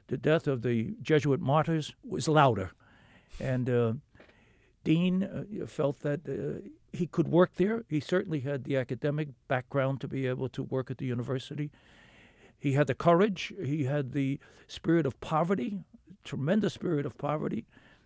the 0.07 0.17
death 0.17 0.47
of 0.47 0.63
the 0.63 0.95
Jesuit 1.03 1.41
martyrs 1.41 1.95
was 2.05 2.29
louder, 2.29 2.71
and 3.41 3.69
uh, 3.69 3.93
Dean 4.85 5.25
uh, 5.25 5.67
felt 5.67 6.01
that 6.03 6.29
uh, 6.29 6.69
he 6.93 7.07
could 7.07 7.29
work 7.29 7.55
there. 7.57 7.85
He 7.89 8.01
certainly 8.01 8.41
had 8.41 8.65
the 8.65 8.77
academic 8.77 9.29
background 9.49 10.01
to 10.01 10.09
be 10.09 10.27
able 10.27 10.49
to 10.51 10.63
work 10.63 10.91
at 10.91 10.99
the 10.99 11.07
university. 11.07 11.71
He 12.61 12.75
had 12.75 12.87
the 12.87 12.95
courage. 12.95 13.53
He 13.65 13.85
had 13.85 14.13
the 14.13 14.39
spirit 14.69 15.07
of 15.07 15.19
poverty, 15.21 15.81
tremendous 16.25 16.75
spirit 16.75 17.07
of 17.07 17.17
poverty, 17.17 17.65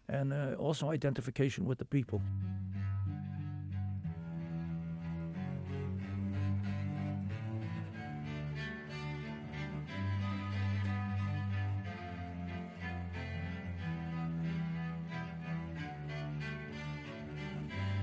and 0.08 0.32
uh, 0.32 0.54
also 0.58 0.90
identification 0.90 1.64
with 1.64 1.78
the 1.78 1.84
people. 1.84 2.22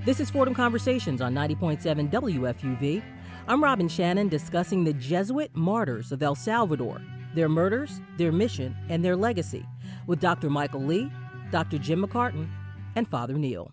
This 0.04 0.18
is 0.18 0.28
Fordham 0.30 0.54
Conversations 0.54 1.20
on 1.22 1.32
90.7 1.32 2.10
WFUV. 2.10 3.02
I'm 3.48 3.62
Robin 3.62 3.88
Shannon 3.88 4.28
discussing 4.28 4.84
the 4.84 4.92
Jesuit 4.92 5.50
martyrs 5.52 6.12
of 6.12 6.22
El 6.22 6.36
Salvador, 6.36 7.02
their 7.34 7.48
murders, 7.48 8.00
their 8.16 8.30
mission, 8.30 8.76
and 8.88 9.04
their 9.04 9.16
legacy 9.16 9.66
with 10.06 10.20
Dr. 10.20 10.48
Michael 10.48 10.84
Lee, 10.84 11.10
Dr. 11.50 11.78
Jim 11.78 12.06
McCartin, 12.06 12.48
and 12.94 13.08
Father 13.08 13.34
Neil. 13.34 13.72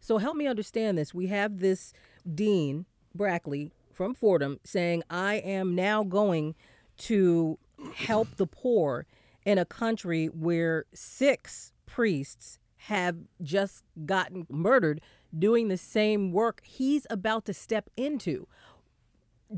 So 0.00 0.18
help 0.18 0.36
me 0.36 0.48
understand 0.48 0.98
this. 0.98 1.14
We 1.14 1.28
have 1.28 1.60
this 1.60 1.92
Dean 2.34 2.84
Brackley 3.14 3.70
from 3.92 4.12
Fordham 4.12 4.58
saying, 4.64 5.04
I 5.08 5.36
am 5.36 5.76
now 5.76 6.02
going 6.02 6.56
to 6.98 7.60
help 7.94 8.34
the 8.36 8.46
poor 8.48 9.06
in 9.44 9.56
a 9.56 9.64
country 9.64 10.26
where 10.26 10.84
six 10.92 11.72
priests 11.86 12.58
have 12.76 13.16
just 13.40 13.84
gotten 14.04 14.46
murdered 14.50 15.00
doing 15.36 15.68
the 15.68 15.76
same 15.76 16.32
work 16.32 16.60
he's 16.64 17.06
about 17.08 17.44
to 17.44 17.54
step 17.54 17.88
into 17.96 18.48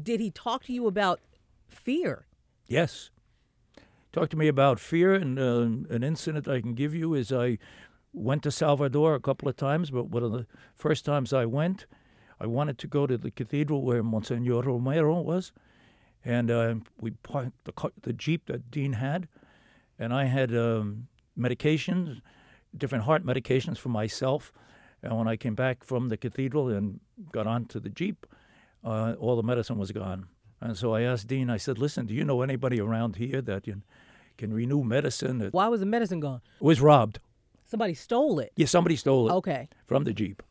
did 0.03 0.21
he 0.21 0.31
talk 0.31 0.65
to 0.65 0.73
you 0.73 0.87
about 0.87 1.21
fear? 1.67 2.27
Yes. 2.67 3.11
Talk 4.13 4.31
to 4.31 4.37
me 4.37 4.49
about 4.49 4.81
fear, 4.81 5.15
and 5.15 5.39
uh, 5.39 5.95
an 5.95 6.03
incident 6.03 6.49
I 6.49 6.61
can 6.61 6.75
give 6.75 6.95
you 6.95 7.15
is 7.15 7.33
I 7.33 7.59
went 8.13 8.43
to 8.45 8.51
Salvador 8.51 9.15
a 9.15 9.21
couple 9.21 9.49
of 9.49 9.57
times, 9.57 9.91
but 9.91 10.09
one 10.09 10.23
of 10.23 10.33
the 10.33 10.47
first 10.75 11.05
times 11.05 11.33
I 11.33 11.45
went, 11.45 11.87
I 12.41 12.47
wanted 12.47 12.79
to 12.79 12.87
go 12.87 13.07
to 13.07 13.19
the 13.19 13.31
cathedral 13.31 13.83
where 13.83 14.03
Monsignor 14.03 14.63
Romero 14.63 15.21
was, 15.21 15.53
and 16.25 16.51
uh, 16.51 16.75
we 17.01 17.11
parked 17.11 17.65
the, 17.65 17.73
the 18.03 18.13
jeep 18.13 18.47
that 18.47 18.71
Dean 18.71 18.95
had, 18.95 19.29
and 19.99 20.13
I 20.13 20.25
had 20.25 20.57
um, 20.57 21.09
medications, 21.39 22.21
different 22.77 23.05
heart 23.05 23.25
medications 23.25 23.79
for 23.79 23.89
myself. 23.89 24.53
And 25.03 25.17
when 25.17 25.29
I 25.29 25.37
came 25.37 25.55
back 25.55 25.85
from 25.85 26.09
the 26.09 26.17
cathedral 26.17 26.69
and 26.69 27.01
got 27.31 27.47
onto 27.47 27.79
the 27.79 27.89
jeep, 27.89 28.27
uh, 28.85 29.15
all 29.19 29.37
the 29.37 29.43
medicine 29.43 29.79
was 29.79 29.93
gone. 29.93 30.27
And 30.61 30.77
so 30.77 30.95
I 30.95 31.03
asked 31.03 31.27
Dean, 31.29 31.51
I 31.51 31.57
said, 31.57 31.79
listen, 31.79 32.07
do 32.07 32.15
you 32.15 32.25
know 32.25 32.43
anybody 32.43 32.81
around 32.81 33.17
here 33.17 33.41
that 33.43 33.63
can, 33.65 33.85
can 34.37 34.53
renew 34.53 34.83
medicine? 34.83 35.49
Why 35.53 35.69
was 35.69 35.81
the 35.81 35.87
medicine 35.87 36.21
gone? 36.21 36.41
It 36.61 36.65
was 36.65 36.81
robbed. 36.81 37.21
Somebody 37.65 37.95
stole 37.95 38.41
it. 38.41 38.53
Yeah, 38.57 38.67
somebody 38.67 38.97
stole 38.97 39.29
it 39.29 39.33
Okay. 39.35 39.69
from 39.87 40.05
the 40.05 40.13
Jeep. 40.13 40.43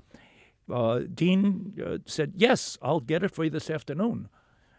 Uh, 0.72 1.00
Dean 1.14 1.74
uh, 1.86 1.98
said, 2.06 2.34
yes, 2.36 2.78
I'll 2.82 3.00
get 3.00 3.24
it 3.24 3.32
for 3.32 3.44
you 3.44 3.50
this 3.50 3.70
afternoon. 3.70 4.30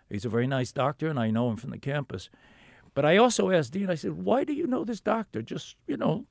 He's 0.08 0.24
a 0.24 0.28
very 0.30 0.46
nice 0.46 0.72
doctor, 0.72 1.08
and 1.08 1.18
I 1.18 1.30
know 1.30 1.50
him 1.50 1.56
from 1.56 1.70
the 1.70 1.78
campus. 1.78 2.30
But 2.94 3.04
I 3.04 3.16
also 3.16 3.50
asked 3.50 3.72
Dean, 3.72 3.90
I 3.90 3.94
said, 3.94 4.12
why 4.12 4.44
do 4.44 4.52
you 4.52 4.66
know 4.66 4.84
this 4.84 5.00
doctor? 5.00 5.42
Just, 5.42 5.76
you 5.86 5.96
know. 5.96 6.24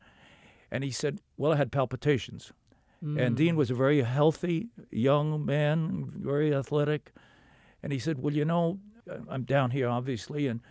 And 0.71 0.83
he 0.83 0.91
said, 0.91 1.21
well, 1.37 1.53
I 1.53 1.57
had 1.57 1.71
palpitations. 1.71 2.51
And 3.01 3.35
Dean 3.35 3.55
was 3.55 3.69
a 3.69 3.75
very 3.75 4.01
healthy 4.01 4.69
young 4.91 5.45
man, 5.45 6.11
very 6.15 6.53
athletic. 6.53 7.13
And 7.83 7.93
he 7.93 7.99
said, 7.99 8.19
Well, 8.19 8.33
you 8.33 8.45
know, 8.45 8.79
I'm 9.29 9.43
down 9.43 9.71
here, 9.71 9.87
obviously, 9.87 10.47
and 10.47 10.61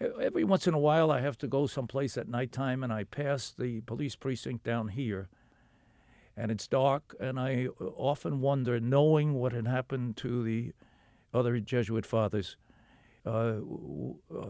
every 0.00 0.44
once 0.44 0.66
in 0.66 0.74
a 0.74 0.78
while 0.78 1.10
I 1.10 1.20
have 1.20 1.38
to 1.38 1.46
go 1.46 1.66
someplace 1.66 2.16
at 2.16 2.28
nighttime, 2.28 2.82
and 2.82 2.92
I 2.92 3.04
pass 3.04 3.50
the 3.56 3.80
police 3.82 4.16
precinct 4.16 4.64
down 4.64 4.88
here. 4.88 5.28
And 6.36 6.50
it's 6.50 6.66
dark, 6.66 7.16
and 7.18 7.40
I 7.40 7.68
often 7.78 8.40
wonder, 8.40 8.78
knowing 8.78 9.34
what 9.34 9.52
had 9.52 9.66
happened 9.66 10.16
to 10.18 10.42
the 10.42 10.72
other 11.32 11.58
Jesuit 11.60 12.04
fathers, 12.04 12.56
uh, 13.24 13.56
uh, 14.34 14.42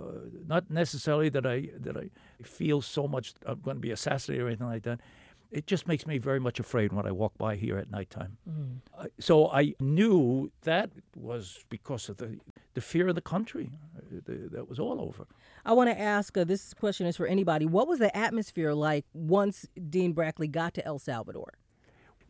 not 0.47 0.68
necessarily 0.68 1.28
that 1.30 1.47
I 1.47 1.71
that 1.78 1.97
I 1.97 2.11
feel 2.42 2.83
so 2.83 3.06
much 3.09 3.35
I'm 3.47 3.61
going 3.61 3.76
to 3.76 3.80
be 3.80 3.92
assassinated 3.92 4.45
or 4.45 4.49
anything 4.49 4.66
like 4.66 4.83
that, 4.83 5.00
it 5.56 5.66
just 5.66 5.88
makes 5.88 6.06
me 6.06 6.18
very 6.18 6.38
much 6.38 6.60
afraid 6.60 6.92
when 6.92 7.06
I 7.06 7.12
walk 7.12 7.38
by 7.38 7.56
here 7.56 7.78
at 7.78 7.90
nighttime. 7.90 8.36
Mm. 8.48 8.80
Uh, 8.96 9.06
so 9.18 9.48
I 9.50 9.75
knew 9.80 10.52
that 10.62 10.90
was 11.16 11.64
because 11.70 12.10
of 12.10 12.18
the, 12.18 12.38
the 12.75 12.82
fear 12.82 13.08
of 13.08 13.14
the 13.14 13.22
country 13.22 13.70
uh, 13.96 14.20
the, 14.26 14.48
that 14.52 14.68
was 14.68 14.78
all 14.78 15.00
over. 15.00 15.26
I 15.64 15.72
want 15.72 15.88
to 15.88 15.98
ask 15.98 16.36
uh, 16.36 16.44
this 16.44 16.75
question 16.75 17.06
is 17.06 17.16
for 17.16 17.26
anybody. 17.26 17.64
What 17.64 17.88
was 17.88 17.98
the 18.00 18.14
atmosphere 18.14 18.75
like 18.75 19.06
once 19.14 19.66
Dean 19.88 20.12
Brackley 20.12 20.46
got 20.46 20.75
to 20.75 20.84
El 20.84 20.98
Salvador? 20.98 21.54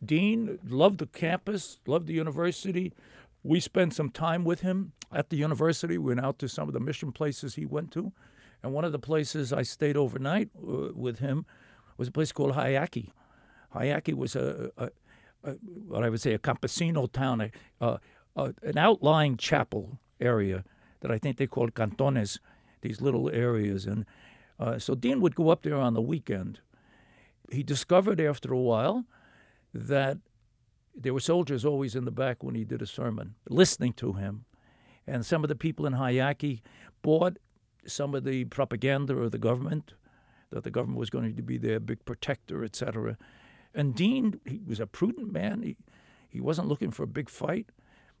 Dean 0.03 0.57
loved 0.65 0.99
the 0.99 1.07
campus, 1.07 1.79
loved 1.85 2.07
the 2.07 2.13
university. 2.13 2.93
We 3.43 3.59
spent 3.59 3.93
some 3.93 4.09
time 4.09 4.45
with 4.45 4.61
him 4.61 4.93
at 5.11 5.29
the 5.29 5.37
university. 5.37 5.97
We 5.97 6.15
went 6.15 6.25
out 6.25 6.39
to 6.39 6.47
some 6.47 6.69
of 6.69 6.73
the 6.73 6.79
mission 6.79 7.11
places 7.11 7.55
he 7.55 7.65
went 7.65 7.91
to. 7.91 8.13
And 8.63 8.73
one 8.73 8.85
of 8.85 8.93
the 8.93 8.99
places 8.99 9.51
I 9.51 9.63
stayed 9.63 9.97
overnight 9.97 10.49
uh, 10.57 10.93
with 10.95 11.19
him 11.19 11.45
was 11.97 12.07
a 12.07 12.11
place 12.11 12.31
called 12.31 12.53
Jayaque. 12.53 13.09
Jayaque 13.75 14.13
was 14.13 14.35
a, 14.35 14.71
a, 14.77 14.89
a, 15.43 15.51
what 15.87 16.03
I 16.03 16.09
would 16.09 16.21
say 16.21 16.33
a 16.33 16.39
campesino 16.39 17.11
town, 17.11 17.51
a, 17.81 17.99
an 18.35 18.77
outlying 18.77 19.37
chapel 19.37 19.99
area 20.19 20.63
that 21.01 21.11
I 21.11 21.17
think 21.17 21.37
they 21.37 21.47
called 21.47 21.75
cantones, 21.75 22.39
these 22.81 23.01
little 23.01 23.29
areas. 23.29 23.85
And 23.85 24.05
uh, 24.59 24.79
so 24.79 24.95
Dean 24.95 25.21
would 25.21 25.35
go 25.35 25.49
up 25.49 25.63
there 25.63 25.75
on 25.75 25.93
the 25.93 26.01
weekend. 26.01 26.59
He 27.51 27.63
discovered 27.63 28.19
after 28.19 28.53
a 28.53 28.59
while 28.59 29.05
that 29.73 30.17
there 30.95 31.13
were 31.13 31.19
soldiers 31.19 31.63
always 31.63 31.95
in 31.95 32.05
the 32.05 32.11
back 32.11 32.43
when 32.43 32.55
he 32.55 32.63
did 32.63 32.81
a 32.81 32.87
sermon, 32.87 33.35
listening 33.49 33.93
to 33.93 34.13
him. 34.13 34.45
And 35.05 35.25
some 35.25 35.43
of 35.43 35.47
the 35.47 35.55
people 35.55 35.85
in 35.85 35.93
Jayaque 35.93 36.61
bought 37.01 37.37
some 37.85 38.13
of 38.13 38.23
the 38.23 38.45
propaganda 38.45 39.15
of 39.15 39.31
the 39.31 39.37
government, 39.37 39.93
that 40.49 40.63
the 40.63 40.71
government 40.71 40.99
was 40.99 41.09
going 41.09 41.35
to 41.35 41.41
be 41.41 41.57
their 41.57 41.79
big 41.79 42.03
protector, 42.05 42.63
etc. 42.63 43.17
And 43.73 43.95
Dean, 43.95 44.39
he 44.45 44.61
was 44.65 44.79
a 44.79 44.87
prudent 44.87 45.31
man. 45.31 45.61
He, 45.61 45.75
he 46.29 46.41
wasn't 46.41 46.67
looking 46.67 46.91
for 46.91 47.03
a 47.03 47.07
big 47.07 47.29
fight, 47.29 47.67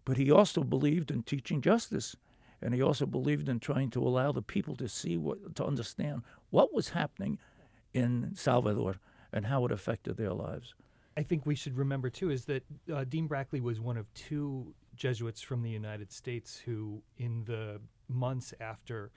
but 0.05 0.17
he 0.17 0.31
also 0.31 0.63
believed 0.63 1.11
in 1.11 1.23
teaching 1.23 1.61
justice. 1.61 2.15
And 2.61 2.73
he 2.73 2.81
also 2.81 3.05
believed 3.05 3.49
in 3.49 3.59
trying 3.59 3.91
to 3.91 4.01
allow 4.01 4.31
the 4.31 4.41
people 4.41 4.75
to 4.77 4.89
see 4.89 5.15
what, 5.15 5.55
to 5.55 5.65
understand 5.65 6.23
what 6.49 6.73
was 6.73 6.89
happening 6.89 7.37
in 7.93 8.31
Salvador 8.35 8.97
and 9.31 9.45
how 9.45 9.65
it 9.65 9.71
affected 9.71 10.17
their 10.17 10.33
lives. 10.33 10.73
I 11.15 11.23
think 11.23 11.45
we 11.45 11.55
should 11.55 11.77
remember 11.77 12.09
too 12.09 12.29
is 12.29 12.45
that 12.45 12.63
uh, 12.93 13.03
Dean 13.03 13.27
Brackley 13.27 13.59
was 13.59 13.79
one 13.79 13.97
of 13.97 14.13
two 14.13 14.73
Jesuits 14.95 15.41
from 15.41 15.63
the 15.63 15.69
United 15.69 16.11
States 16.11 16.61
who, 16.65 17.01
in 17.17 17.43
the 17.45 17.79
months 18.07 18.53
after 18.59 19.11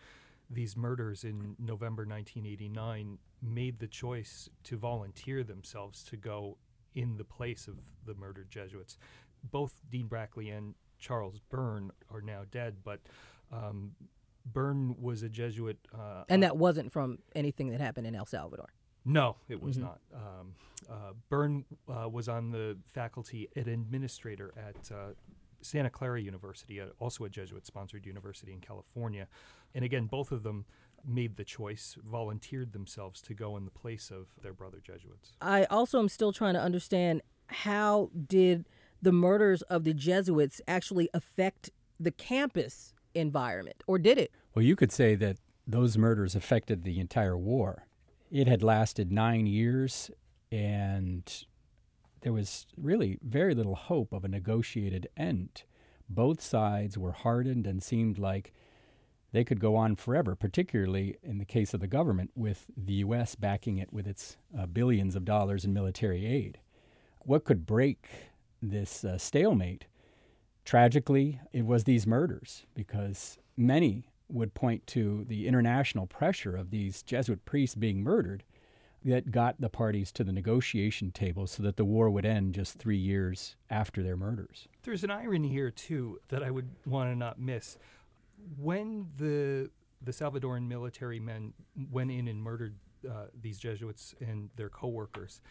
these 0.50 0.76
murders 0.76 1.24
in 1.24 1.56
November 1.58 2.04
1989, 2.04 3.18
made 3.40 3.78
the 3.78 3.86
choice 3.86 4.50
to 4.64 4.76
volunteer 4.76 5.44
themselves 5.44 6.02
to 6.04 6.16
go 6.16 6.58
in 6.94 7.16
the 7.16 7.24
place 7.24 7.68
of 7.68 7.76
the 8.04 8.14
murdered 8.14 8.50
Jesuits. 8.50 8.98
Both 9.42 9.80
Dean 9.88 10.06
Brackley 10.06 10.50
and 10.50 10.74
Charles 10.98 11.40
Beirne 11.50 11.90
are 12.12 12.20
now 12.20 12.42
dead, 12.50 12.78
but 12.84 13.00
um, 13.52 13.92
Beirne 14.50 14.98
was 14.98 15.22
a 15.22 15.28
Jesuit. 15.28 15.78
Uh, 15.94 16.24
and 16.28 16.42
that 16.42 16.56
wasn't 16.56 16.92
from 16.92 17.18
anything 17.34 17.70
that 17.70 17.80
happened 17.80 18.06
in 18.06 18.14
El 18.14 18.26
Salvador. 18.26 18.68
No, 19.04 19.36
it 19.48 19.62
was 19.62 19.76
mm-hmm. 19.76 19.86
not. 19.86 20.00
Um, 20.14 20.54
uh, 20.90 21.12
Beirne 21.30 21.64
uh, 21.88 22.08
was 22.08 22.28
on 22.28 22.50
the 22.50 22.76
faculty 22.84 23.48
and 23.56 23.68
administrator 23.68 24.52
at 24.56 24.92
uh, 24.92 25.12
Santa 25.62 25.90
Clara 25.90 26.20
University, 26.20 26.80
uh, 26.80 26.86
also 26.98 27.24
a 27.24 27.28
Jesuit 27.28 27.66
sponsored 27.66 28.06
university 28.06 28.52
in 28.52 28.60
California. 28.60 29.26
And 29.74 29.84
again, 29.84 30.06
both 30.06 30.32
of 30.32 30.42
them 30.42 30.64
made 31.06 31.36
the 31.36 31.44
choice, 31.44 31.96
volunteered 32.04 32.72
themselves 32.72 33.20
to 33.22 33.34
go 33.34 33.56
in 33.56 33.64
the 33.64 33.70
place 33.70 34.10
of 34.10 34.26
their 34.42 34.52
brother 34.52 34.78
Jesuits. 34.82 35.32
I 35.40 35.64
also 35.64 35.98
am 35.98 36.08
still 36.08 36.32
trying 36.32 36.54
to 36.54 36.60
understand 36.60 37.22
how 37.46 38.10
did 38.28 38.66
the 39.02 39.12
murders 39.12 39.62
of 39.62 39.84
the 39.84 39.94
Jesuits 39.94 40.60
actually 40.68 41.08
affect 41.14 41.70
the 41.98 42.10
campus 42.10 42.92
environment, 43.14 43.82
or 43.86 43.98
did 43.98 44.18
it? 44.18 44.30
Well, 44.54 44.64
you 44.64 44.76
could 44.76 44.92
say 44.92 45.14
that 45.16 45.38
those 45.66 45.96
murders 45.96 46.34
affected 46.34 46.84
the 46.84 47.00
entire 47.00 47.36
war. 47.36 47.86
It 48.30 48.46
had 48.46 48.62
lasted 48.62 49.10
nine 49.10 49.46
years, 49.46 50.10
and 50.52 51.44
there 52.22 52.32
was 52.32 52.66
really 52.76 53.18
very 53.22 53.54
little 53.54 53.74
hope 53.74 54.12
of 54.12 54.24
a 54.24 54.28
negotiated 54.28 55.08
end. 55.16 55.62
Both 56.08 56.40
sides 56.40 56.98
were 56.98 57.12
hardened 57.12 57.66
and 57.66 57.82
seemed 57.82 58.18
like 58.18 58.52
they 59.32 59.44
could 59.44 59.60
go 59.60 59.76
on 59.76 59.96
forever, 59.96 60.34
particularly 60.34 61.16
in 61.22 61.38
the 61.38 61.44
case 61.44 61.72
of 61.72 61.80
the 61.80 61.86
government, 61.86 62.30
with 62.34 62.66
the 62.76 62.94
U.S. 62.94 63.36
backing 63.36 63.78
it 63.78 63.92
with 63.92 64.06
its 64.06 64.36
uh, 64.58 64.66
billions 64.66 65.14
of 65.14 65.24
dollars 65.24 65.64
in 65.64 65.72
military 65.72 66.26
aid. 66.26 66.58
What 67.20 67.44
could 67.44 67.64
break 67.64 68.08
this 68.60 69.04
uh, 69.04 69.18
stalemate? 69.18 69.86
Tragically, 70.64 71.40
it 71.52 71.64
was 71.64 71.84
these 71.84 72.06
murders, 72.06 72.66
because 72.74 73.38
many 73.56 74.08
would 74.28 74.54
point 74.54 74.86
to 74.88 75.24
the 75.28 75.46
international 75.46 76.06
pressure 76.06 76.56
of 76.56 76.70
these 76.70 77.02
Jesuit 77.02 77.44
priests 77.44 77.74
being 77.74 78.02
murdered 78.02 78.44
that 79.04 79.30
got 79.30 79.60
the 79.60 79.68
parties 79.68 80.12
to 80.12 80.24
the 80.24 80.32
negotiation 80.32 81.10
table 81.10 81.46
so 81.46 81.62
that 81.62 81.76
the 81.76 81.84
war 81.84 82.10
would 82.10 82.26
end 82.26 82.54
just 82.54 82.78
three 82.78 82.98
years 82.98 83.56
after 83.70 84.02
their 84.02 84.16
murders. 84.16 84.68
There's 84.82 85.04
an 85.04 85.10
irony 85.10 85.48
here, 85.48 85.70
too, 85.70 86.20
that 86.28 86.42
I 86.42 86.50
would 86.50 86.70
want 86.84 87.10
to 87.10 87.16
not 87.16 87.40
miss. 87.40 87.78
When 88.58 89.08
the 89.16 89.70
the 90.02 90.12
Salvadoran 90.12 90.66
military 90.66 91.20
men 91.20 91.52
went 91.90 92.10
in 92.10 92.26
and 92.26 92.42
murdered 92.42 92.74
uh, 93.06 93.26
these 93.38 93.58
Jesuits 93.58 94.14
and 94.18 94.48
their 94.56 94.70
co-workers, 94.70 95.42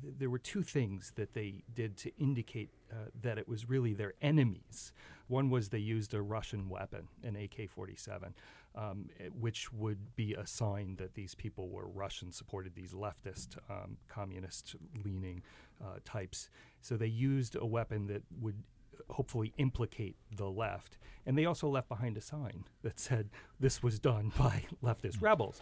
th- 0.00 0.14
there 0.18 0.30
were 0.30 0.38
two 0.38 0.62
things 0.62 1.12
that 1.16 1.34
they 1.34 1.62
did 1.74 1.98
to 1.98 2.12
indicate 2.18 2.70
uh, 2.90 3.10
that 3.20 3.36
it 3.36 3.46
was 3.46 3.68
really 3.68 3.92
their 3.92 4.14
enemies. 4.22 4.92
One 5.26 5.50
was 5.50 5.68
they 5.68 5.78
used 5.78 6.14
a 6.14 6.22
Russian 6.22 6.70
weapon, 6.70 7.08
an 7.22 7.36
AK 7.36 7.68
47 7.68 8.34
um, 8.78 9.08
which 9.38 9.72
would 9.72 10.14
be 10.14 10.34
a 10.34 10.46
sign 10.46 10.96
that 10.96 11.14
these 11.14 11.34
people 11.34 11.68
were 11.68 11.88
Russian, 11.88 12.30
supported 12.30 12.74
these 12.74 12.92
leftist, 12.92 13.58
um, 13.68 13.96
communist 14.08 14.76
leaning 15.04 15.42
uh, 15.82 15.98
types. 16.04 16.48
So 16.80 16.96
they 16.96 17.06
used 17.06 17.56
a 17.56 17.66
weapon 17.66 18.06
that 18.06 18.22
would 18.40 18.62
hopefully 19.10 19.52
implicate 19.58 20.16
the 20.34 20.48
left. 20.48 20.96
And 21.26 21.36
they 21.36 21.44
also 21.44 21.68
left 21.68 21.88
behind 21.88 22.16
a 22.16 22.20
sign 22.20 22.64
that 22.82 23.00
said 23.00 23.30
this 23.58 23.82
was 23.82 23.98
done 23.98 24.32
by 24.38 24.64
leftist 24.82 25.20
rebels. 25.20 25.60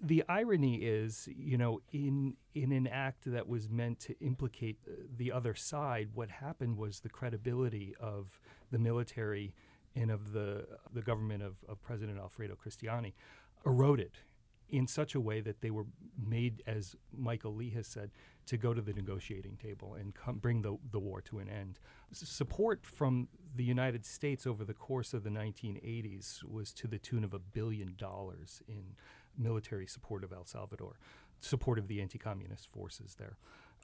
The 0.00 0.24
irony 0.28 0.76
is, 0.76 1.28
you 1.36 1.56
know, 1.56 1.80
in 1.92 2.34
in 2.54 2.72
an 2.72 2.88
act 2.88 3.30
that 3.30 3.46
was 3.46 3.68
meant 3.68 4.00
to 4.00 4.18
implicate 4.20 4.78
the 5.16 5.30
other 5.30 5.54
side, 5.54 6.10
what 6.14 6.28
happened 6.28 6.76
was 6.76 7.00
the 7.00 7.08
credibility 7.08 7.94
of 8.00 8.40
the 8.72 8.78
military 8.78 9.54
and 9.94 10.10
of 10.10 10.32
the, 10.32 10.66
the 10.92 11.02
government 11.02 11.42
of, 11.42 11.56
of 11.68 11.82
President 11.82 12.18
Alfredo 12.18 12.54
Cristiani 12.54 13.12
eroded 13.66 14.18
in 14.72 14.86
such 14.86 15.14
a 15.14 15.20
way 15.20 15.40
that 15.40 15.60
they 15.60 15.70
were 15.70 15.84
made, 16.18 16.62
as 16.66 16.96
Michael 17.14 17.54
Lee 17.54 17.70
has 17.70 17.86
said, 17.86 18.10
to 18.46 18.56
go 18.56 18.72
to 18.72 18.80
the 18.80 18.94
negotiating 18.94 19.58
table 19.62 19.94
and 19.94 20.14
come, 20.14 20.38
bring 20.38 20.62
the, 20.62 20.76
the 20.90 20.98
war 20.98 21.20
to 21.20 21.38
an 21.38 21.48
end. 21.48 21.78
S- 22.10 22.26
support 22.26 22.86
from 22.86 23.28
the 23.54 23.64
United 23.64 24.06
States 24.06 24.46
over 24.46 24.64
the 24.64 24.72
course 24.72 25.12
of 25.12 25.24
the 25.24 25.30
1980s 25.30 26.42
was 26.42 26.72
to 26.72 26.88
the 26.88 26.98
tune 26.98 27.22
of 27.22 27.34
a 27.34 27.38
billion 27.38 27.94
dollars 27.98 28.62
in 28.66 28.96
military 29.36 29.86
support 29.86 30.24
of 30.24 30.32
El 30.32 30.46
Salvador, 30.46 30.98
support 31.40 31.78
of 31.78 31.86
the 31.86 32.00
anti 32.00 32.18
communist 32.18 32.66
forces 32.66 33.16
there. 33.18 33.36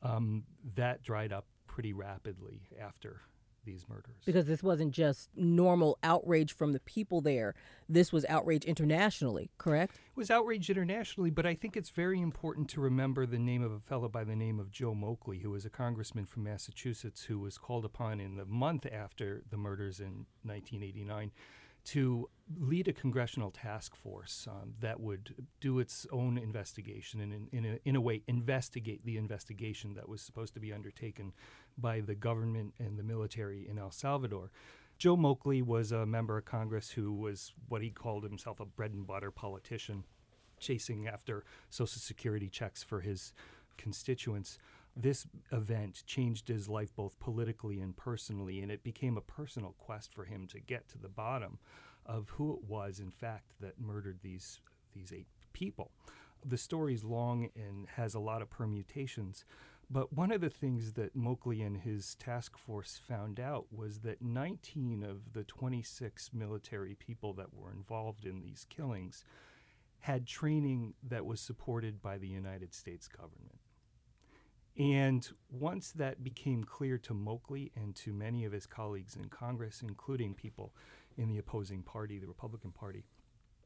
Um, 0.02 0.44
that 0.74 1.02
dried 1.02 1.32
up 1.32 1.44
pretty 1.66 1.92
rapidly 1.92 2.62
after 2.80 3.20
these 3.68 3.86
murders. 3.88 4.16
Because 4.24 4.46
this 4.46 4.62
wasn't 4.62 4.92
just 4.92 5.28
normal 5.36 5.98
outrage 6.02 6.52
from 6.54 6.72
the 6.72 6.80
people 6.80 7.20
there. 7.20 7.54
This 7.88 8.12
was 8.12 8.24
outrage 8.26 8.64
internationally, 8.64 9.50
correct? 9.58 9.96
It 9.96 10.16
was 10.16 10.30
outrage 10.30 10.70
internationally, 10.70 11.30
but 11.30 11.44
I 11.44 11.54
think 11.54 11.76
it's 11.76 11.90
very 11.90 12.20
important 12.20 12.68
to 12.70 12.80
remember 12.80 13.26
the 13.26 13.38
name 13.38 13.62
of 13.62 13.72
a 13.72 13.80
fellow 13.80 14.08
by 14.08 14.24
the 14.24 14.36
name 14.36 14.58
of 14.58 14.70
Joe 14.70 14.94
Moakley, 14.94 15.42
who 15.42 15.50
was 15.50 15.64
a 15.64 15.70
congressman 15.70 16.24
from 16.24 16.44
Massachusetts 16.44 17.24
who 17.24 17.38
was 17.38 17.58
called 17.58 17.84
upon 17.84 18.20
in 18.20 18.36
the 18.36 18.46
month 18.46 18.86
after 18.90 19.42
the 19.50 19.58
murders 19.58 20.00
in 20.00 20.26
1989 20.44 21.30
to 21.88 22.28
lead 22.58 22.86
a 22.86 22.92
congressional 22.92 23.50
task 23.50 23.96
force 23.96 24.46
um, 24.50 24.74
that 24.80 25.00
would 25.00 25.34
do 25.60 25.78
its 25.78 26.06
own 26.12 26.36
investigation 26.36 27.20
and, 27.20 27.32
in, 27.32 27.48
in, 27.52 27.64
a, 27.64 27.78
in 27.86 27.96
a 27.96 28.00
way, 28.00 28.22
investigate 28.26 29.04
the 29.06 29.16
investigation 29.16 29.94
that 29.94 30.06
was 30.06 30.20
supposed 30.20 30.52
to 30.52 30.60
be 30.60 30.70
undertaken 30.70 31.32
by 31.78 32.00
the 32.00 32.14
government 32.14 32.74
and 32.78 32.98
the 32.98 33.02
military 33.02 33.66
in 33.66 33.78
El 33.78 33.90
Salvador. 33.90 34.50
Joe 34.98 35.16
Moakley 35.16 35.62
was 35.62 35.90
a 35.90 36.04
member 36.04 36.36
of 36.36 36.44
Congress 36.44 36.90
who 36.90 37.10
was 37.12 37.54
what 37.68 37.80
he 37.80 37.90
called 37.90 38.22
himself 38.22 38.60
a 38.60 38.66
bread 38.66 38.92
and 38.92 39.06
butter 39.06 39.30
politician, 39.30 40.04
chasing 40.60 41.06
after 41.06 41.44
Social 41.70 42.00
Security 42.00 42.50
checks 42.50 42.82
for 42.82 43.00
his 43.00 43.32
constituents. 43.78 44.58
This 45.00 45.28
event 45.52 46.02
changed 46.06 46.48
his 46.48 46.68
life 46.68 46.92
both 46.96 47.20
politically 47.20 47.78
and 47.78 47.96
personally, 47.96 48.60
and 48.60 48.72
it 48.72 48.82
became 48.82 49.16
a 49.16 49.20
personal 49.20 49.76
quest 49.78 50.12
for 50.12 50.24
him 50.24 50.48
to 50.48 50.58
get 50.58 50.88
to 50.88 50.98
the 50.98 51.08
bottom 51.08 51.60
of 52.04 52.30
who 52.30 52.52
it 52.52 52.64
was, 52.64 52.98
in 52.98 53.12
fact, 53.12 53.52
that 53.60 53.80
murdered 53.80 54.18
these 54.22 54.60
these 54.92 55.12
eight 55.12 55.28
people. 55.52 55.92
The 56.44 56.58
story 56.58 56.94
is 56.94 57.04
long 57.04 57.50
and 57.54 57.86
has 57.90 58.14
a 58.14 58.20
lot 58.20 58.42
of 58.42 58.50
permutations, 58.50 59.44
but 59.88 60.12
one 60.12 60.32
of 60.32 60.40
the 60.40 60.50
things 60.50 60.94
that 60.94 61.16
Moakley 61.16 61.64
and 61.64 61.76
his 61.76 62.16
task 62.16 62.58
force 62.58 63.00
found 63.06 63.38
out 63.38 63.66
was 63.70 64.00
that 64.00 64.20
19 64.20 65.04
of 65.04 65.32
the 65.32 65.44
26 65.44 66.30
military 66.32 66.94
people 66.96 67.32
that 67.34 67.54
were 67.54 67.70
involved 67.70 68.24
in 68.24 68.40
these 68.40 68.66
killings 68.68 69.22
had 70.00 70.26
training 70.26 70.94
that 71.02 71.24
was 71.24 71.40
supported 71.40 72.02
by 72.02 72.18
the 72.18 72.28
United 72.28 72.74
States 72.74 73.06
government. 73.06 73.60
And 74.78 75.28
once 75.50 75.90
that 75.92 76.22
became 76.22 76.62
clear 76.62 76.98
to 76.98 77.12
Moakley 77.12 77.72
and 77.74 77.96
to 77.96 78.12
many 78.12 78.44
of 78.44 78.52
his 78.52 78.66
colleagues 78.66 79.16
in 79.16 79.28
Congress, 79.28 79.82
including 79.82 80.34
people 80.34 80.72
in 81.16 81.28
the 81.28 81.38
opposing 81.38 81.82
party, 81.82 82.18
the 82.18 82.28
Republican 82.28 82.70
Party, 82.70 83.02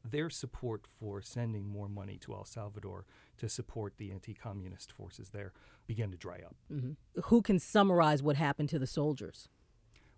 their 0.03 0.29
support 0.29 0.85
for 0.87 1.21
sending 1.21 1.67
more 1.69 1.87
money 1.87 2.17
to 2.21 2.33
El 2.33 2.45
Salvador 2.45 3.05
to 3.37 3.47
support 3.47 3.93
the 3.97 4.11
anti 4.11 4.33
communist 4.33 4.91
forces 4.91 5.29
there 5.29 5.53
began 5.87 6.11
to 6.11 6.17
dry 6.17 6.37
up. 6.37 6.55
Mm-hmm. 6.71 7.21
Who 7.25 7.41
can 7.41 7.59
summarize 7.59 8.23
what 8.23 8.35
happened 8.35 8.69
to 8.69 8.79
the 8.79 8.87
soldiers? 8.87 9.49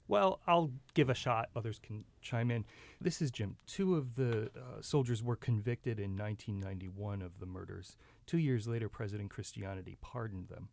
Well, 0.08 0.40
I'll 0.48 0.72
give 0.94 1.10
a 1.10 1.16
shot. 1.16 1.50
Others 1.56 1.80
can 1.80 2.06
chime 2.22 2.52
in. 2.52 2.66
This 3.02 3.22
is 3.22 3.32
Jim. 3.32 3.58
Two 3.66 3.96
of 3.96 4.16
the 4.16 4.52
uh, 4.56 4.82
soldiers 4.82 5.24
were 5.24 5.36
convicted 5.36 6.00
in 6.00 6.16
1991 6.16 7.24
of 7.24 7.40
the 7.40 7.48
murders. 7.48 7.98
Two 8.28 8.38
years 8.38 8.68
later, 8.68 8.88
President 8.88 9.32
Cristiani 9.32 9.98
pardoned 10.02 10.50
them. 10.50 10.70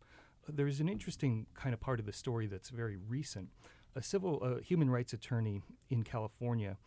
There's 0.47 0.79
an 0.79 0.89
interesting 0.89 1.47
kind 1.53 1.73
of 1.73 1.79
part 1.79 1.99
of 1.99 2.05
the 2.05 2.13
story 2.13 2.47
that's 2.47 2.69
very 2.69 2.97
recent. 2.97 3.49
A 3.95 4.01
civil 4.01 4.41
uh, 4.43 4.61
human 4.61 4.89
rights 4.89 5.13
attorney 5.13 5.61
in 5.89 6.03
California 6.03 6.77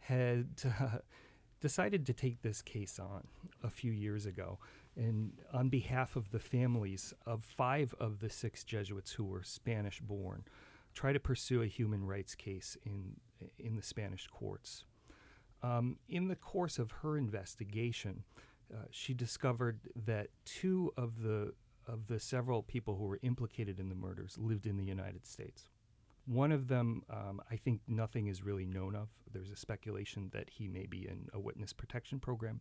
had 0.00 0.48
uh, 0.64 0.98
decided 1.60 2.06
to 2.06 2.12
take 2.12 2.42
this 2.42 2.62
case 2.62 2.98
on 2.98 3.26
a 3.62 3.70
few 3.70 3.92
years 3.92 4.26
ago. 4.26 4.58
And 4.96 5.32
on 5.52 5.68
behalf 5.68 6.16
of 6.16 6.30
the 6.30 6.38
families 6.38 7.14
of 7.26 7.44
five 7.44 7.94
of 8.00 8.20
the 8.20 8.30
six 8.30 8.64
Jesuits 8.64 9.12
who 9.12 9.24
were 9.24 9.42
Spanish 9.42 10.00
born, 10.00 10.44
try 10.94 11.12
to 11.12 11.20
pursue 11.20 11.62
a 11.62 11.66
human 11.66 12.04
rights 12.04 12.34
case 12.34 12.76
in, 12.84 13.16
in 13.58 13.76
the 13.76 13.82
Spanish 13.82 14.26
courts. 14.26 14.84
Um, 15.62 15.98
in 16.08 16.28
the 16.28 16.36
course 16.36 16.78
of 16.78 16.90
her 17.02 17.16
investigation, 17.16 18.24
uh, 18.72 18.84
she 18.90 19.14
discovered 19.14 19.80
that 20.06 20.28
two 20.44 20.92
of 20.96 21.22
the 21.22 21.52
of 21.86 22.06
the 22.06 22.20
several 22.20 22.62
people 22.62 22.96
who 22.96 23.04
were 23.04 23.18
implicated 23.22 23.78
in 23.78 23.88
the 23.88 23.94
murders 23.94 24.36
lived 24.38 24.66
in 24.66 24.76
the 24.76 24.84
United 24.84 25.26
States. 25.26 25.68
One 26.26 26.52
of 26.52 26.68
them, 26.68 27.02
um, 27.10 27.40
I 27.50 27.56
think 27.56 27.80
nothing 27.88 28.28
is 28.28 28.42
really 28.42 28.66
known 28.66 28.94
of. 28.94 29.08
There's 29.32 29.50
a 29.50 29.56
speculation 29.56 30.30
that 30.32 30.50
he 30.50 30.68
may 30.68 30.86
be 30.86 31.08
in 31.08 31.28
a 31.32 31.40
witness 31.40 31.72
protection 31.72 32.20
program. 32.20 32.60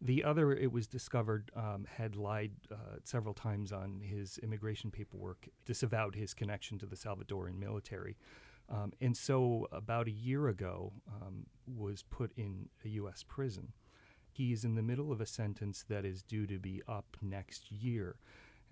The 0.00 0.24
other, 0.24 0.52
it 0.52 0.72
was 0.72 0.86
discovered, 0.86 1.50
um, 1.56 1.86
had 1.88 2.16
lied 2.16 2.52
uh, 2.70 2.98
several 3.04 3.34
times 3.34 3.72
on 3.72 4.00
his 4.02 4.38
immigration 4.38 4.90
paperwork, 4.90 5.48
disavowed 5.64 6.14
his 6.14 6.34
connection 6.34 6.78
to 6.78 6.86
the 6.86 6.96
Salvadoran 6.96 7.58
military. 7.58 8.16
Um, 8.68 8.92
and 9.00 9.16
so, 9.16 9.68
about 9.72 10.08
a 10.08 10.12
year 10.12 10.48
ago, 10.48 10.92
um, 11.08 11.46
was 11.66 12.02
put 12.02 12.32
in 12.36 12.68
a 12.84 12.88
U.S. 12.90 13.24
prison. 13.26 13.72
He 14.30 14.52
is 14.52 14.64
in 14.64 14.74
the 14.74 14.82
middle 14.82 15.12
of 15.12 15.20
a 15.20 15.26
sentence 15.26 15.84
that 15.88 16.04
is 16.04 16.22
due 16.22 16.46
to 16.46 16.58
be 16.58 16.82
up 16.88 17.16
next 17.22 17.70
year. 17.70 18.16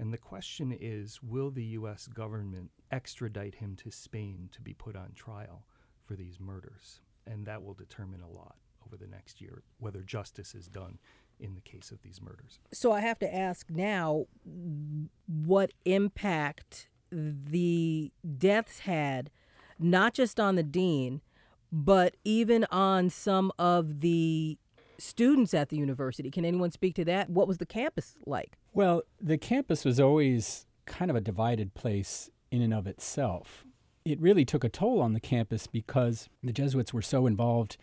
And 0.02 0.12
the 0.12 0.18
question 0.18 0.76
is 0.80 1.22
will 1.22 1.52
the 1.52 1.62
U.S. 1.78 2.08
government 2.08 2.72
extradite 2.90 3.54
him 3.54 3.76
to 3.76 3.92
Spain 3.92 4.48
to 4.50 4.60
be 4.60 4.74
put 4.74 4.96
on 4.96 5.12
trial 5.14 5.64
for 6.04 6.16
these 6.16 6.40
murders? 6.40 6.98
And 7.24 7.46
that 7.46 7.62
will 7.62 7.74
determine 7.74 8.20
a 8.20 8.28
lot 8.28 8.56
over 8.84 8.96
the 8.96 9.06
next 9.06 9.40
year 9.40 9.62
whether 9.78 10.02
justice 10.02 10.56
is 10.56 10.66
done 10.66 10.98
in 11.38 11.54
the 11.54 11.60
case 11.60 11.92
of 11.92 12.02
these 12.02 12.20
murders. 12.20 12.58
So 12.72 12.90
I 12.90 12.98
have 12.98 13.20
to 13.20 13.32
ask 13.32 13.70
now 13.70 14.26
what 15.28 15.70
impact 15.84 16.88
the 17.12 18.10
deaths 18.38 18.80
had, 18.80 19.30
not 19.78 20.14
just 20.14 20.40
on 20.40 20.56
the 20.56 20.64
dean, 20.64 21.20
but 21.70 22.16
even 22.24 22.66
on 22.72 23.08
some 23.08 23.52
of 23.56 24.00
the 24.00 24.58
students 25.02 25.52
at 25.52 25.68
the 25.68 25.76
university. 25.76 26.30
Can 26.30 26.44
anyone 26.44 26.70
speak 26.70 26.94
to 26.94 27.04
that? 27.06 27.28
What 27.28 27.48
was 27.48 27.58
the 27.58 27.66
campus 27.66 28.14
like? 28.26 28.56
Well, 28.72 29.02
the 29.20 29.38
campus 29.38 29.84
was 29.84 30.00
always 30.00 30.66
kind 30.86 31.10
of 31.10 31.16
a 31.16 31.20
divided 31.20 31.74
place 31.74 32.30
in 32.50 32.62
and 32.62 32.72
of 32.72 32.86
itself. 32.86 33.64
It 34.04 34.20
really 34.20 34.44
took 34.44 34.64
a 34.64 34.68
toll 34.68 35.00
on 35.00 35.12
the 35.12 35.20
campus 35.20 35.66
because 35.66 36.28
the 36.42 36.52
Jesuits 36.52 36.92
were 36.92 37.02
so 37.02 37.26
involved 37.26 37.76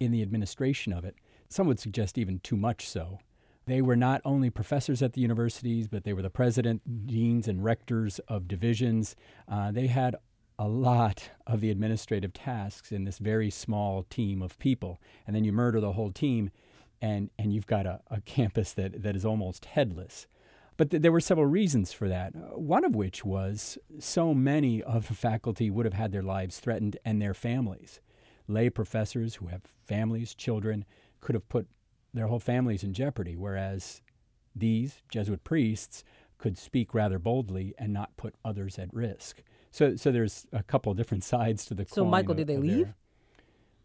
in 0.00 0.10
the 0.10 0.22
administration 0.22 0.92
of 0.92 1.04
it. 1.04 1.16
Some 1.48 1.66
would 1.66 1.80
suggest 1.80 2.18
even 2.18 2.40
too 2.40 2.56
much 2.56 2.88
so. 2.88 3.18
They 3.66 3.80
were 3.80 3.96
not 3.96 4.20
only 4.24 4.50
professors 4.50 5.02
at 5.02 5.12
the 5.12 5.20
universities, 5.20 5.86
but 5.86 6.04
they 6.04 6.12
were 6.12 6.22
the 6.22 6.30
president, 6.30 7.06
deans, 7.06 7.46
and 7.46 7.62
rectors 7.62 8.18
of 8.20 8.48
divisions. 8.48 9.14
Uh, 9.48 9.70
they 9.70 9.86
had 9.86 10.16
a 10.62 10.68
lot 10.68 11.30
of 11.44 11.60
the 11.60 11.72
administrative 11.72 12.32
tasks 12.32 12.92
in 12.92 13.02
this 13.02 13.18
very 13.18 13.50
small 13.50 14.04
team 14.04 14.40
of 14.40 14.56
people. 14.60 15.00
And 15.26 15.34
then 15.34 15.42
you 15.42 15.52
murder 15.52 15.80
the 15.80 15.94
whole 15.94 16.12
team, 16.12 16.52
and, 17.00 17.30
and 17.36 17.52
you've 17.52 17.66
got 17.66 17.84
a, 17.84 18.00
a 18.12 18.20
campus 18.20 18.72
that, 18.74 19.02
that 19.02 19.16
is 19.16 19.24
almost 19.24 19.64
headless. 19.64 20.28
But 20.76 20.92
th- 20.92 21.02
there 21.02 21.10
were 21.10 21.20
several 21.20 21.46
reasons 21.46 21.92
for 21.92 22.08
that. 22.08 22.36
One 22.56 22.84
of 22.84 22.94
which 22.94 23.24
was 23.24 23.76
so 23.98 24.34
many 24.34 24.80
of 24.80 25.08
the 25.08 25.14
faculty 25.14 25.68
would 25.68 25.84
have 25.84 25.94
had 25.94 26.12
their 26.12 26.22
lives 26.22 26.60
threatened 26.60 26.96
and 27.04 27.20
their 27.20 27.34
families. 27.34 28.00
Lay 28.46 28.70
professors 28.70 29.36
who 29.36 29.48
have 29.48 29.62
families, 29.84 30.32
children, 30.32 30.84
could 31.20 31.34
have 31.34 31.48
put 31.48 31.66
their 32.14 32.28
whole 32.28 32.38
families 32.38 32.84
in 32.84 32.94
jeopardy, 32.94 33.34
whereas 33.34 34.00
these 34.54 35.02
Jesuit 35.10 35.42
priests 35.42 36.04
could 36.38 36.56
speak 36.56 36.94
rather 36.94 37.18
boldly 37.18 37.74
and 37.78 37.92
not 37.92 38.16
put 38.16 38.36
others 38.44 38.78
at 38.78 38.94
risk. 38.94 39.42
So, 39.72 39.96
so 39.96 40.12
there's 40.12 40.46
a 40.52 40.62
couple 40.62 40.94
different 40.94 41.24
sides 41.34 41.64
to 41.66 41.74
the. 41.74 41.84
So, 41.86 42.04
Michael, 42.04 42.34
did 42.34 42.46
they 42.46 42.58
leave? 42.58 42.86
Their, 42.86 42.94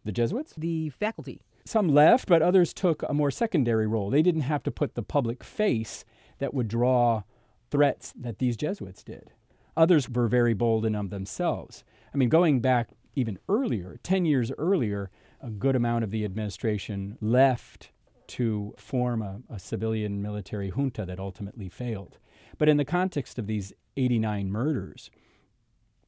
the 0.04 0.12
Jesuits? 0.12 0.54
The 0.56 0.90
faculty. 0.90 1.42
Some 1.64 1.88
left, 1.88 2.28
but 2.28 2.40
others 2.40 2.72
took 2.72 3.02
a 3.02 3.12
more 3.12 3.30
secondary 3.30 3.86
role. 3.86 4.08
They 4.08 4.22
didn't 4.22 4.42
have 4.42 4.62
to 4.62 4.70
put 4.70 4.94
the 4.94 5.02
public 5.02 5.44
face 5.44 6.04
that 6.38 6.54
would 6.54 6.68
draw 6.68 7.24
threats 7.70 8.14
that 8.16 8.38
these 8.38 8.56
Jesuits 8.56 9.02
did. 9.02 9.32
Others 9.76 10.08
were 10.08 10.28
very 10.28 10.54
bold 10.54 10.86
in 10.86 10.94
of 10.94 11.10
themselves. 11.10 11.84
I 12.12 12.16
mean, 12.16 12.30
going 12.30 12.60
back 12.60 12.88
even 13.14 13.38
earlier, 13.48 13.98
10 14.02 14.24
years 14.24 14.50
earlier, 14.56 15.10
a 15.42 15.50
good 15.50 15.76
amount 15.76 16.04
of 16.04 16.10
the 16.10 16.24
administration 16.24 17.18
left 17.20 17.90
to 18.28 18.74
form 18.76 19.22
a, 19.22 19.40
a, 19.50 19.58
civilian 19.58 20.20
military 20.20 20.70
junta 20.70 21.04
that 21.04 21.18
ultimately 21.18 21.68
failed. 21.68 22.18
But 22.58 22.68
in 22.68 22.76
the 22.76 22.84
context 22.84 23.38
of 23.38 23.46
these 23.46 23.72
89 23.96 24.50
murders, 24.50 25.10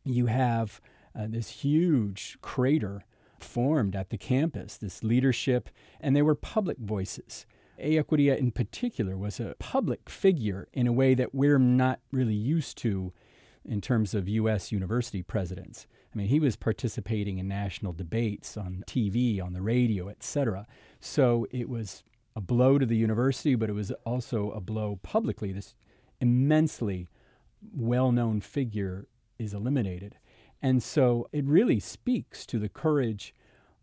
you 0.04 0.26
have 0.26 0.80
uh, 1.18 1.26
this 1.28 1.50
huge 1.50 2.38
crater 2.40 3.04
formed 3.38 3.96
at 3.96 4.10
the 4.10 4.18
campus, 4.18 4.76
this 4.76 5.02
leadership, 5.02 5.68
and 6.00 6.14
they 6.14 6.22
were 6.22 6.34
public 6.34 6.78
voices. 6.78 7.46
Ellacuría, 7.80 8.36
in 8.36 8.50
particular, 8.50 9.16
was 9.16 9.40
a 9.40 9.56
public 9.58 10.10
figure 10.10 10.68
in 10.72 10.86
a 10.86 10.92
way 10.92 11.14
that 11.14 11.34
we're 11.34 11.58
not 11.58 12.00
really 12.12 12.34
used 12.34 12.76
to 12.78 13.12
in 13.64 13.80
terms 13.80 14.14
of 14.14 14.28
U.S. 14.28 14.72
university 14.72 15.22
presidents. 15.22 15.86
I 16.12 16.18
mean, 16.18 16.28
he 16.28 16.40
was 16.40 16.56
participating 16.56 17.38
in 17.38 17.48
national 17.48 17.92
debates 17.92 18.56
on 18.56 18.84
TV, 18.86 19.42
on 19.42 19.52
the 19.52 19.62
radio, 19.62 20.08
etc. 20.08 20.66
So 21.00 21.46
it 21.50 21.68
was 21.68 22.02
a 22.36 22.40
blow 22.40 22.78
to 22.78 22.86
the 22.86 22.96
university, 22.96 23.54
but 23.54 23.70
it 23.70 23.74
was 23.74 23.92
also 24.04 24.50
a 24.50 24.60
blow 24.60 24.98
publicly. 25.02 25.52
This 25.52 25.74
immensely 26.20 27.08
well 27.74 28.12
known 28.12 28.40
figure 28.40 29.06
is 29.40 29.54
eliminated. 29.54 30.16
And 30.62 30.82
so 30.82 31.28
it 31.32 31.44
really 31.46 31.80
speaks 31.80 32.44
to 32.46 32.58
the 32.58 32.68
courage 32.68 33.34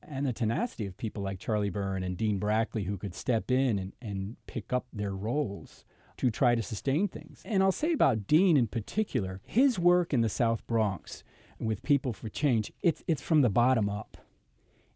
and 0.01 0.25
the 0.25 0.33
tenacity 0.33 0.85
of 0.85 0.95
people 0.95 1.23
like 1.23 1.39
Charlie 1.39 1.71
Beirne 1.71 2.05
and 2.05 2.15
Dean 2.15 2.37
Brackley 2.37 2.83
who 2.83 2.97
could 2.97 3.15
step 3.15 3.49
in 3.49 3.79
and, 3.79 3.93
and 4.01 4.37
pick 4.45 4.71
up 4.71 4.85
their 4.93 5.15
roles 5.15 5.83
to 6.17 6.29
try 6.29 6.55
to 6.55 6.63
sustain 6.63 7.07
things. 7.07 7.41
And 7.45 7.61
I'll 7.61 7.71
say 7.71 7.93
about 7.93 8.27
Dean 8.27 8.57
in 8.57 8.67
particular, 8.67 9.41
his 9.43 9.79
work 9.79 10.13
in 10.13 10.21
the 10.21 10.29
South 10.29 10.65
Bronx 10.67 11.23
with 11.59 11.83
People 11.83 12.13
for 12.13 12.29
Change, 12.29 12.71
it's, 12.81 13.03
it's 13.07 13.21
from 13.21 13.41
the 13.41 13.49
bottom 13.49 13.89
up. 13.89 14.17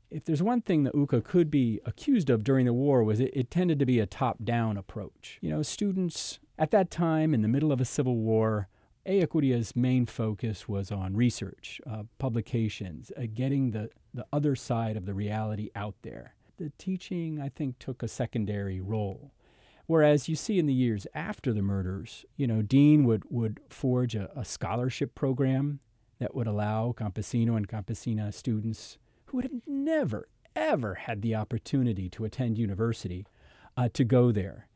If 0.09 0.25
there's 0.25 0.43
one 0.43 0.61
thing 0.61 0.83
that 0.83 0.93
UCA 0.93 1.23
could 1.23 1.49
be 1.49 1.79
accused 1.85 2.29
of 2.29 2.43
during 2.43 2.65
the 2.65 2.73
war 2.73 3.03
was 3.03 3.19
it, 3.19 3.31
it 3.33 3.49
tended 3.49 3.79
to 3.79 3.85
be 3.85 3.99
a 3.99 4.05
top-down 4.05 4.77
approach. 4.77 5.39
You 5.41 5.49
know, 5.49 5.61
students 5.61 6.39
at 6.59 6.71
that 6.71 6.91
time 6.91 7.33
in 7.33 7.41
the 7.41 7.47
middle 7.47 7.71
of 7.71 7.79
a 7.79 7.85
civil 7.85 8.17
war 8.17 8.67
Ellacuría's 9.05 9.75
main 9.75 10.05
focus 10.05 10.67
was 10.67 10.91
on 10.91 11.15
research, 11.15 11.81
uh, 11.89 12.03
publications, 12.19 13.11
uh, 13.17 13.23
getting 13.33 13.71
the, 13.71 13.89
the 14.13 14.25
other 14.31 14.55
side 14.55 14.95
of 14.95 15.05
the 15.05 15.13
reality 15.13 15.69
out 15.75 15.95
there. 16.03 16.35
The 16.57 16.71
teaching, 16.77 17.41
I 17.41 17.49
think, 17.49 17.79
took 17.79 18.03
a 18.03 18.07
secondary 18.07 18.79
role. 18.79 19.31
Whereas 19.87 20.29
you 20.29 20.35
see 20.35 20.59
in 20.59 20.67
the 20.67 20.73
years 20.73 21.07
after 21.15 21.51
the 21.51 21.63
murders, 21.63 22.25
you 22.37 22.45
know, 22.45 22.61
Dean 22.61 23.03
would, 23.05 23.23
would 23.29 23.59
forge 23.69 24.15
a, 24.15 24.29
a 24.35 24.45
scholarship 24.45 25.15
program 25.15 25.79
that 26.19 26.35
would 26.35 26.47
allow 26.47 26.93
Campesino 26.95 27.57
and 27.57 27.67
Campesina 27.67 28.31
students 28.31 28.99
who 29.25 29.37
would 29.37 29.45
have 29.45 29.61
never, 29.65 30.27
ever 30.55 30.93
had 30.95 31.23
the 31.23 31.33
opportunity 31.33 32.07
to 32.09 32.25
attend 32.25 32.59
university 32.59 33.25
uh, 33.75 33.89
to 33.93 34.03
go 34.03 34.31
there. 34.31 34.67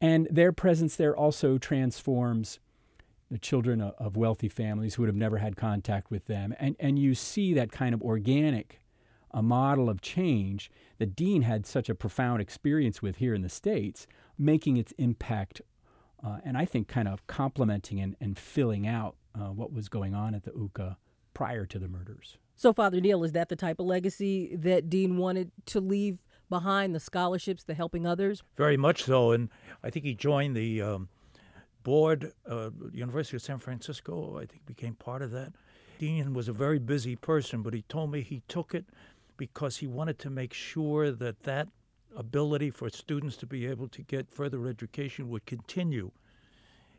And 0.00 0.26
their 0.30 0.52
presence 0.52 0.96
there 0.96 1.16
also 1.16 1.58
transforms 1.58 2.58
the 3.30 3.38
children 3.38 3.80
of 3.80 4.16
wealthy 4.16 4.48
families 4.48 4.94
who 4.94 5.02
would 5.02 5.08
have 5.08 5.16
never 5.16 5.38
had 5.38 5.56
contact 5.56 6.10
with 6.10 6.26
them. 6.26 6.54
And, 6.58 6.76
and 6.78 6.98
you 6.98 7.14
see 7.14 7.54
that 7.54 7.72
kind 7.72 7.94
of 7.94 8.02
organic 8.02 8.80
a 9.36 9.42
model 9.42 9.90
of 9.90 10.00
change 10.00 10.70
that 10.98 11.14
Dean 11.14 11.42
had 11.42 11.66
such 11.66 11.90
a 11.90 11.94
profound 11.94 12.40
experience 12.40 13.02
with 13.02 13.16
here 13.16 13.34
in 13.34 13.42
the 13.42 13.50
States, 13.50 14.06
making 14.38 14.78
its 14.78 14.92
impact, 14.92 15.60
uh, 16.24 16.38
and 16.42 16.56
I 16.56 16.64
think 16.64 16.88
kind 16.88 17.06
of 17.06 17.26
complementing 17.26 18.00
and, 18.00 18.16
and 18.18 18.38
filling 18.38 18.86
out 18.86 19.16
uh, 19.34 19.52
what 19.52 19.72
was 19.72 19.90
going 19.90 20.14
on 20.14 20.34
at 20.34 20.44
the 20.44 20.52
UCA 20.52 20.96
prior 21.34 21.66
to 21.66 21.78
the 21.78 21.86
murders. 21.86 22.38
So, 22.54 22.72
Father 22.72 22.98
Neil, 22.98 23.22
is 23.24 23.32
that 23.32 23.50
the 23.50 23.56
type 23.56 23.78
of 23.78 23.84
legacy 23.84 24.56
that 24.56 24.88
Dean 24.88 25.18
wanted 25.18 25.52
to 25.66 25.80
leave 25.80 26.18
behind 26.48 26.94
the 26.94 27.00
scholarships, 27.00 27.64
the 27.64 27.74
helping 27.74 28.06
others? 28.06 28.42
Very 28.56 28.78
much 28.78 29.04
so. 29.04 29.32
And 29.32 29.50
I 29.84 29.90
think 29.90 30.06
he 30.06 30.14
joined 30.14 30.56
the 30.56 30.80
um, 30.80 31.08
board, 31.86 32.32
uh, 32.50 32.70
University 32.92 33.36
of 33.36 33.42
San 33.42 33.60
Francisco, 33.60 34.38
I 34.42 34.44
think 34.44 34.66
became 34.66 34.94
part 34.94 35.22
of 35.22 35.30
that. 35.30 35.52
Dean 36.00 36.34
was 36.34 36.48
a 36.48 36.52
very 36.52 36.80
busy 36.80 37.14
person, 37.14 37.62
but 37.62 37.74
he 37.74 37.82
told 37.82 38.10
me 38.10 38.22
he 38.22 38.42
took 38.48 38.74
it 38.74 38.86
because 39.36 39.76
he 39.76 39.86
wanted 39.86 40.18
to 40.18 40.28
make 40.28 40.52
sure 40.52 41.12
that 41.12 41.44
that 41.44 41.68
ability 42.16 42.70
for 42.70 42.90
students 42.90 43.36
to 43.36 43.46
be 43.46 43.68
able 43.68 43.86
to 43.86 44.02
get 44.02 44.28
further 44.28 44.66
education 44.66 45.28
would 45.28 45.46
continue. 45.46 46.10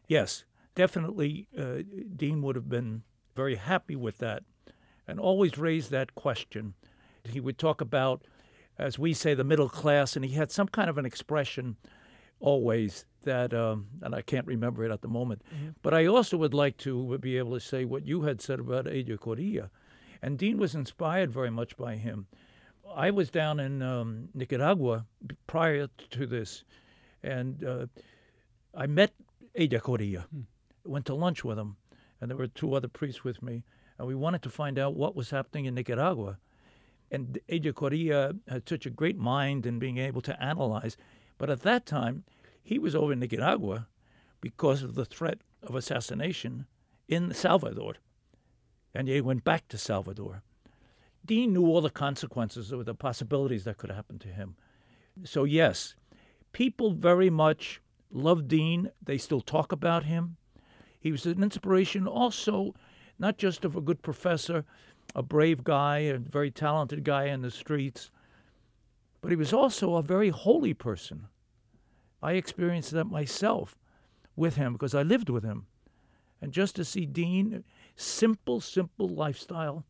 Yes, 0.07 0.45
definitely, 0.73 1.49
uh, 1.57 1.83
Dean 2.15 2.41
would 2.43 2.55
have 2.55 2.69
been 2.69 3.03
very 3.35 3.55
happy 3.55 3.97
with 3.97 4.19
that 4.19 4.43
and 5.05 5.19
always 5.19 5.57
raised 5.57 5.91
that 5.91 6.15
question. 6.15 6.75
He 7.25 7.41
would 7.41 7.57
talk 7.57 7.81
about 7.81 8.23
as 8.79 8.99
we 8.99 9.13
say, 9.13 9.33
the 9.33 9.43
middle 9.43 9.69
class, 9.69 10.15
and 10.15 10.23
he 10.23 10.35
had 10.35 10.51
some 10.51 10.67
kind 10.67 10.89
of 10.89 10.97
an 10.97 11.05
expression 11.05 11.77
always 12.39 13.05
that, 13.27 13.53
um, 13.53 13.87
and 14.01 14.15
I 14.15 14.21
can't 14.21 14.47
remember 14.47 14.83
it 14.83 14.91
at 14.91 15.01
the 15.01 15.07
moment. 15.07 15.41
Mm-hmm. 15.45 15.69
But 15.81 15.93
I 15.93 16.07
also 16.07 16.37
would 16.37 16.53
like 16.53 16.77
to 16.77 17.17
be 17.19 17.37
able 17.37 17.53
to 17.53 17.59
say 17.59 17.85
what 17.85 18.07
you 18.07 18.23
had 18.23 18.41
said 18.41 18.59
about 18.59 18.85
Ellacuría. 18.85 19.69
And 20.21 20.37
Dean 20.37 20.57
was 20.57 20.73
inspired 20.73 21.31
very 21.31 21.51
much 21.51 21.77
by 21.77 21.95
him. 21.95 22.27
I 22.95 23.11
was 23.11 23.29
down 23.29 23.59
in 23.59 23.81
um, 23.81 24.29
Nicaragua 24.33 25.05
prior 25.45 25.87
to 26.09 26.25
this, 26.25 26.63
and 27.21 27.63
uh, 27.63 27.85
I 28.73 28.87
met 28.87 29.13
Ellacuría. 29.59 30.23
Hmm. 30.29 30.41
Went 30.85 31.05
to 31.07 31.15
lunch 31.15 31.43
with 31.43 31.59
him, 31.59 31.75
and 32.19 32.31
there 32.31 32.37
were 32.37 32.47
two 32.47 32.73
other 32.73 32.87
priests 32.87 33.23
with 33.23 33.43
me, 33.43 33.63
and 33.97 34.07
we 34.07 34.15
wanted 34.15 34.41
to 34.43 34.49
find 34.49 34.79
out 34.79 34.95
what 34.95 35.15
was 35.15 35.29
happening 35.29 35.65
in 35.65 35.75
Nicaragua. 35.75 36.37
And 37.11 37.39
Ellacuría 37.49 38.39
had 38.47 38.67
such 38.67 38.85
a 38.85 38.89
great 38.89 39.17
mind 39.17 39.65
in 39.65 39.79
being 39.79 39.97
able 39.97 40.21
to 40.21 40.41
analyze. 40.41 40.97
But 41.37 41.49
at 41.49 41.61
that 41.61 41.85
time, 41.85 42.23
he 42.67 42.77
was 42.77 42.97
over 42.97 43.13
in 43.13 43.19
Nicaragua 43.19 43.87
because 44.41 44.83
of 44.83 44.93
the 44.93 45.05
threat 45.05 45.39
of 45.63 45.73
assassination 45.73 46.65
in 47.07 47.33
Salvador. 47.33 47.93
And 48.93 49.07
he 49.07 49.21
went 49.21 49.45
back 49.45 49.69
to 49.69 49.77
Salvador. 49.77 50.43
Dean 51.25 51.53
knew 51.53 51.65
all 51.65 51.79
the 51.79 51.89
consequences 51.89 52.73
or 52.73 52.83
the 52.83 52.93
possibilities 52.93 53.63
that 53.63 53.77
could 53.77 53.89
happen 53.89 54.19
to 54.19 54.27
him. 54.27 54.57
So, 55.23 55.45
yes, 55.45 55.95
people 56.51 56.91
very 56.91 57.29
much 57.29 57.79
loved 58.11 58.49
Dean. 58.49 58.91
They 59.01 59.17
still 59.17 59.39
talk 59.39 59.71
about 59.71 60.03
him. 60.03 60.35
He 60.99 61.13
was 61.13 61.25
an 61.25 61.41
inspiration 61.41 62.05
also, 62.05 62.75
not 63.17 63.37
just 63.37 63.63
of 63.63 63.77
a 63.77 63.81
good 63.81 64.01
professor, 64.01 64.65
a 65.15 65.23
brave 65.23 65.63
guy, 65.63 65.99
a 65.99 66.17
very 66.17 66.51
talented 66.51 67.05
guy 67.05 67.27
in 67.27 67.43
the 67.43 67.49
streets, 67.49 68.11
but 69.21 69.31
he 69.31 69.37
was 69.37 69.53
also 69.53 69.95
a 69.95 70.03
very 70.03 70.27
holy 70.27 70.73
person. 70.73 71.29
I 72.21 72.33
experienced 72.33 72.91
that 72.91 73.05
myself 73.05 73.77
with 74.35 74.55
him 74.55 74.73
because 74.73 74.95
I 74.95 75.03
lived 75.03 75.29
with 75.29 75.43
him. 75.43 75.67
And 76.41 76.51
just 76.51 76.75
to 76.75 76.85
see 76.85 77.05
Dean, 77.05 77.63
simple, 77.95 78.61
simple 78.61 79.07
lifestyle, 79.07 79.85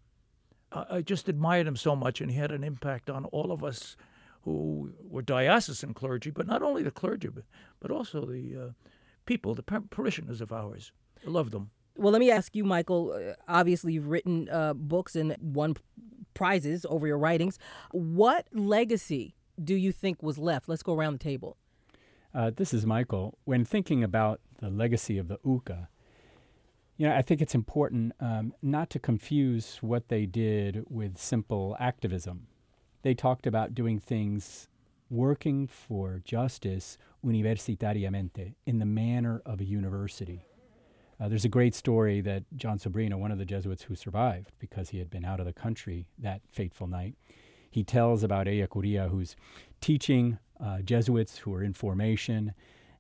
I 0.71 1.01
just 1.01 1.29
admired 1.29 1.67
him 1.67 1.75
so 1.75 1.95
much, 1.95 2.19
and 2.19 2.29
he 2.29 2.37
had 2.37 2.51
an 2.51 2.63
impact 2.63 3.09
on 3.09 3.25
all 3.25 3.51
of 3.51 3.63
us 3.63 3.95
who 4.41 4.93
were 5.01 5.21
diocesan 5.21 5.93
clergy, 5.93 6.29
but 6.29 6.47
not 6.47 6.61
only 6.61 6.83
the 6.83 6.91
clergy, 6.91 7.29
but, 7.29 7.43
but 7.79 7.91
also 7.91 8.25
the 8.25 8.55
uh, 8.55 8.71
people, 9.25 9.55
the 9.55 9.63
parishioners 9.63 10.41
of 10.41 10.51
ours. 10.51 10.91
I 11.25 11.29
loved 11.29 11.51
them. 11.51 11.69
Well, 11.95 12.11
let 12.13 12.19
me 12.19 12.31
ask 12.31 12.55
you, 12.55 12.63
Michael. 12.63 13.11
Uh, 13.11 13.33
obviously, 13.47 13.93
you've 13.93 14.07
written 14.07 14.49
uh, 14.49 14.73
books 14.73 15.15
and 15.15 15.35
won 15.41 15.75
prizes 16.33 16.85
over 16.89 17.07
your 17.07 17.17
writings. 17.17 17.57
What 17.91 18.47
legacy 18.53 19.35
do 19.61 19.73
you 19.73 19.91
think 19.91 20.21
was 20.21 20.37
left? 20.37 20.69
Let's 20.69 20.83
go 20.83 20.93
around 20.93 21.13
the 21.13 21.23
table. 21.23 21.57
Uh, 22.37 22.51
this 22.55 22.71
is 22.71 22.85
Michael. 22.85 23.35
When 23.45 23.65
thinking 23.65 24.03
about 24.03 24.41
the 24.59 24.69
legacy 24.69 25.17
of 25.17 25.27
the 25.27 25.39
UCA, 25.39 25.87
you 26.95 27.07
know, 27.07 27.15
I 27.15 27.23
think 27.23 27.41
it's 27.41 27.55
important 27.55 28.13
um, 28.19 28.53
not 28.61 28.91
to 28.91 28.99
confuse 28.99 29.79
what 29.81 30.09
they 30.09 30.27
did 30.27 30.83
with 30.87 31.17
simple 31.17 31.75
activism. 31.79 32.45
They 33.01 33.15
talked 33.15 33.47
about 33.47 33.73
doing 33.73 33.99
things 33.99 34.67
working 35.09 35.65
for 35.65 36.21
justice 36.23 36.99
universitariamente 37.25 38.53
in 38.67 38.77
the 38.77 38.85
manner 38.85 39.41
of 39.43 39.59
a 39.59 39.65
university. 39.65 40.45
Uh, 41.19 41.27
there's 41.27 41.45
a 41.45 41.49
great 41.49 41.73
story 41.73 42.21
that 42.21 42.43
Jon 42.55 42.77
Sobrino, 42.77 43.15
one 43.15 43.31
of 43.31 43.39
the 43.39 43.45
Jesuits 43.45 43.83
who 43.83 43.95
survived 43.95 44.51
because 44.59 44.89
he 44.89 44.99
had 44.99 45.09
been 45.09 45.25
out 45.25 45.39
of 45.39 45.47
the 45.47 45.53
country 45.53 46.05
that 46.19 46.41
fateful 46.47 46.85
night, 46.85 47.15
he 47.71 47.83
tells 47.83 48.23
about 48.23 48.45
Ellacuría, 48.45 49.09
who's 49.09 49.35
teaching 49.81 50.37
uh, 50.59 50.79
Jesuits 50.81 51.39
who 51.39 51.53
are 51.53 51.63
in 51.63 51.73
formation. 51.73 52.53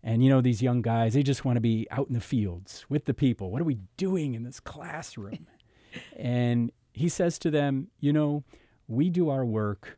And 0.03 0.23
you 0.23 0.29
know, 0.29 0.41
these 0.41 0.61
young 0.61 0.81
guys, 0.81 1.13
they 1.13 1.23
just 1.23 1.45
want 1.45 1.57
to 1.57 1.61
be 1.61 1.87
out 1.91 2.07
in 2.07 2.13
the 2.13 2.21
fields 2.21 2.85
with 2.89 3.05
the 3.05 3.13
people. 3.13 3.51
What 3.51 3.61
are 3.61 3.65
we 3.65 3.79
doing 3.97 4.35
in 4.35 4.43
this 4.43 4.59
classroom? 4.59 5.47
and 6.17 6.71
he 6.93 7.09
says 7.09 7.37
to 7.39 7.51
them, 7.51 7.87
You 7.99 8.13
know, 8.13 8.43
we 8.87 9.09
do 9.09 9.29
our 9.29 9.45
work 9.45 9.97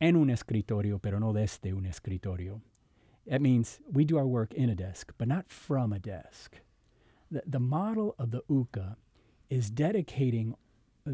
en 0.00 0.16
un 0.16 0.28
escritorio, 0.28 1.00
pero 1.00 1.18
no 1.18 1.32
desde 1.32 1.72
un 1.72 1.84
escritorio. 1.84 2.60
That 3.26 3.40
means 3.40 3.80
we 3.90 4.04
do 4.04 4.18
our 4.18 4.26
work 4.26 4.52
in 4.52 4.68
a 4.68 4.74
desk, 4.74 5.12
but 5.16 5.28
not 5.28 5.50
from 5.50 5.92
a 5.92 5.98
desk. 5.98 6.60
The, 7.30 7.42
the 7.46 7.60
model 7.60 8.14
of 8.18 8.30
the 8.30 8.42
UCA 8.50 8.96
is 9.48 9.70
dedicating 9.70 10.56
uh, 11.06 11.12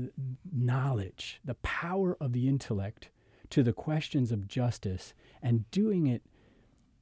knowledge, 0.52 1.40
the 1.44 1.54
power 1.54 2.16
of 2.20 2.32
the 2.32 2.48
intellect, 2.48 3.10
to 3.50 3.62
the 3.62 3.72
questions 3.72 4.32
of 4.32 4.48
justice 4.48 5.14
and 5.42 5.70
doing 5.70 6.06
it 6.06 6.22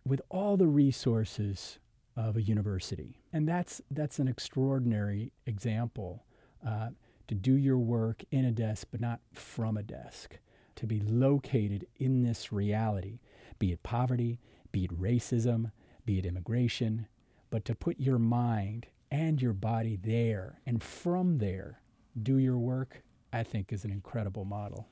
with 0.05 0.21
all 0.31 0.57
the 0.57 0.67
resources 0.67 1.79
of 2.17 2.37
a 2.37 2.43
university. 2.43 3.21
And 3.33 3.49
that's, 3.49 3.81
that's 3.91 4.19
an 4.19 4.29
extraordinary 4.29 5.33
example 5.47 6.25
uh, 6.67 6.89
to 7.29 7.35
do 7.35 7.55
your 7.55 7.79
work 7.79 8.25
in 8.31 8.45
a 8.45 8.51
desk, 8.51 8.89
but 8.91 9.01
not 9.01 9.21
from 9.33 9.77
a 9.77 9.83
desk, 9.83 10.39
to 10.77 10.87
be 10.87 11.01
located 11.01 11.87
in 11.97 12.23
this 12.23 12.53
reality, 12.53 13.21
be 13.59 13.73
it 13.73 13.83
poverty, 13.83 14.41
be 14.73 14.85
it 14.85 15.01
racism, 15.01 15.71
be 16.05 16.19
it 16.19 16.27
immigration, 16.27 17.07
but 17.51 17.65
to 17.65 17.75
put 17.75 18.01
your 18.01 18.19
mind 18.19 18.87
and 19.11 19.41
your 19.41 19.53
body 19.53 19.97
there 19.97 20.61
and 20.67 20.83
from 20.83 21.39
there 21.39 21.81
do 22.21 22.39
your 22.39 22.59
work, 22.59 23.03
I 23.33 23.43
think 23.43 23.73
is 23.73 23.85
an 23.85 23.91
incredible 23.91 24.45
model. 24.45 24.89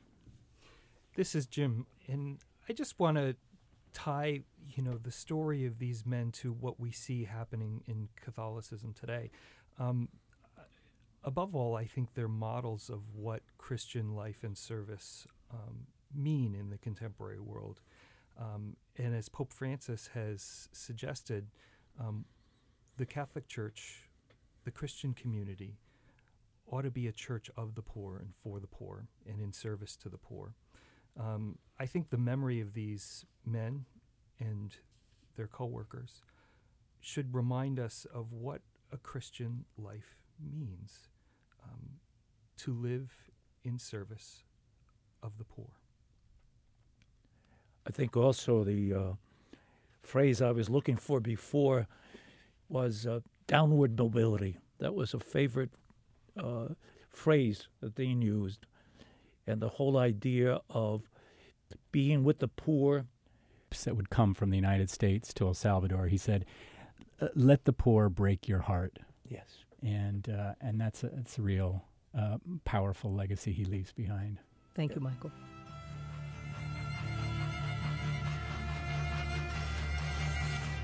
This 1.17 1.35
is 1.35 1.47
Jim, 1.47 1.87
and 2.07 2.39
I 2.69 2.73
just 2.73 2.99
want 2.99 3.17
to 3.17 3.37
tie, 3.93 4.41
you 4.75 4.83
know, 4.83 4.99
the 4.99 5.13
story 5.13 5.65
of 5.67 5.79
these 5.79 6.05
men 6.05 6.33
to 6.33 6.53
what 6.53 6.81
we 6.81 6.91
see 6.91 7.25
happening 7.25 7.83
in 7.87 8.09
Catholicism 8.17 8.93
today. 8.93 9.31
Um, 9.79 10.09
above 11.23 11.55
all, 11.55 11.77
I 11.77 11.85
think 11.85 12.15
they're 12.15 12.29
models 12.29 12.91
of 12.91 13.15
what 13.15 13.43
Christian 13.57 14.17
life 14.17 14.43
and 14.43 14.59
service 14.59 15.27
um, 15.53 15.87
mean 16.15 16.55
in 16.55 16.71
the 16.71 16.79
contemporary 16.79 17.41
world. 17.41 17.81
Um, 18.39 18.77
and 18.97 19.15
as 19.15 19.29
Pope 19.29 19.53
Francis 19.53 20.11
has 20.15 20.69
suggested, 20.73 21.47
um, 22.01 22.25
the 22.97 23.07
Catholic 23.07 23.49
Church, 23.49 24.09
the 24.65 24.71
Christian 24.71 25.15
community, 25.15 25.79
ought 26.69 26.83
to 26.83 26.91
be 26.91 27.07
a 27.07 27.13
church 27.13 27.49
of 27.57 27.77
the 27.77 27.83
poor 27.83 28.17
and 28.19 28.35
for 28.35 28.59
the 28.59 28.67
poor 28.67 29.07
and 29.25 29.41
in 29.41 29.53
service 29.53 29.97
to 29.97 30.09
the 30.09 30.19
poor. 30.19 30.55
Um, 31.19 31.59
I 31.79 31.87
think 31.87 32.11
the 32.11 32.19
memory 32.19 32.61
of 32.61 32.75
these 32.75 33.25
men 33.45 33.85
and 34.39 34.77
their 35.37 35.47
coworkers 35.47 36.23
should 37.01 37.35
remind 37.35 37.79
us 37.79 38.07
of 38.13 38.33
what 38.33 38.63
a 38.93 38.97
Christian 38.97 39.65
life 39.79 40.17
means 40.41 41.09
um, 41.65 42.01
to 42.59 42.73
live 42.73 43.13
in 43.65 43.79
service 43.79 44.43
of 45.23 45.39
the 45.39 45.45
poor. 45.45 45.71
I 47.87 47.91
think 47.91 48.17
also 48.17 48.65
the 48.65 48.95
uh, 48.95 49.13
phrase 50.03 50.43
I 50.43 50.51
was 50.51 50.69
looking 50.69 50.97
for 50.97 51.21
before 51.21 51.87
was 52.69 53.07
uh, 53.07 53.21
downward 53.47 53.97
mobility. 53.99 54.59
That 54.79 54.95
was 54.95 55.15
a 55.15 55.21
favorite 55.21 55.71
uh, 56.37 56.69
phrase 57.11 57.69
that 57.81 57.95
Dean 57.95 58.21
used 58.23 58.67
and 59.47 59.61
the 59.61 59.69
whole 59.69 59.97
idea 59.97 60.61
of 60.71 61.09
being 61.93 62.25
with 62.25 62.39
the 62.39 62.49
poor. 62.49 63.07
That 63.85 63.95
would 63.97 64.09
come 64.09 64.33
from 64.33 64.49
the 64.49 64.57
United 64.57 64.89
States 64.89 65.35
to 65.35 65.47
El 65.49 65.53
Salvador. 65.53 66.07
He 66.07 66.17
said, 66.17 66.47
uh, 67.21 67.29
"Let 67.35 67.65
the 67.65 67.75
poor 67.75 68.09
break 68.09 68.49
your 68.49 68.61
heart." 68.61 69.01
Yes, 69.29 69.65
and 69.83 70.27
uh, 70.31 70.55
and 70.63 70.81
that's 70.81 71.05
a, 71.05 71.09
that's 71.09 71.37
a 71.37 71.43
real 71.43 71.85
uh, 72.17 72.39
powerful 72.65 73.13
legacy 73.13 73.53
he 73.53 73.65
leaves 73.67 73.93
behind. 73.93 74.39
Thank 74.75 74.95
you, 74.95 75.01
Michael. 75.03 75.31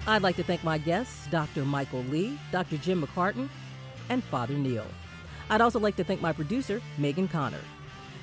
I'd 0.07 0.23
like 0.23 0.37
to 0.37 0.43
thank 0.43 0.65
my 0.65 0.79
guests, 0.79 1.29
Dr. 1.29 1.65
Michael 1.65 2.03
Lee, 2.05 2.39
Dr. 2.51 2.77
Jim 2.79 3.03
McCartin, 3.03 3.49
and 4.09 4.23
Father 4.25 4.55
Neil. 4.55 4.87
I'd 5.49 5.61
also 5.61 5.79
like 5.79 5.97
to 5.97 6.05
thank 6.05 6.21
my 6.21 6.33
producer, 6.33 6.81
Megan 6.99 7.29
Connor. 7.29 7.61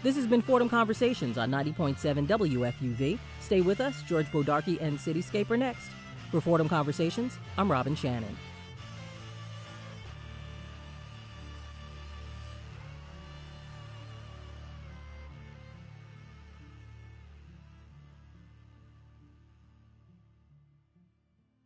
This 0.01 0.15
has 0.15 0.25
been 0.25 0.41
Fordham 0.41 0.69
Conversations 0.69 1.37
on 1.37 1.51
90.7 1.51 2.25
WFUV. 2.25 3.19
Stay 3.41 3.59
with 3.59 3.81
us. 3.81 4.01
George 4.03 4.27
Bodarky 4.27 4.79
and 4.79 4.97
Cityscape 4.97 5.51
are 5.51 5.57
next. 5.57 5.89
For 6.31 6.39
Fordham 6.39 6.69
Conversations, 6.69 7.37
I'm 7.57 7.69
Robin 7.69 7.95
Shannon. 7.95 8.37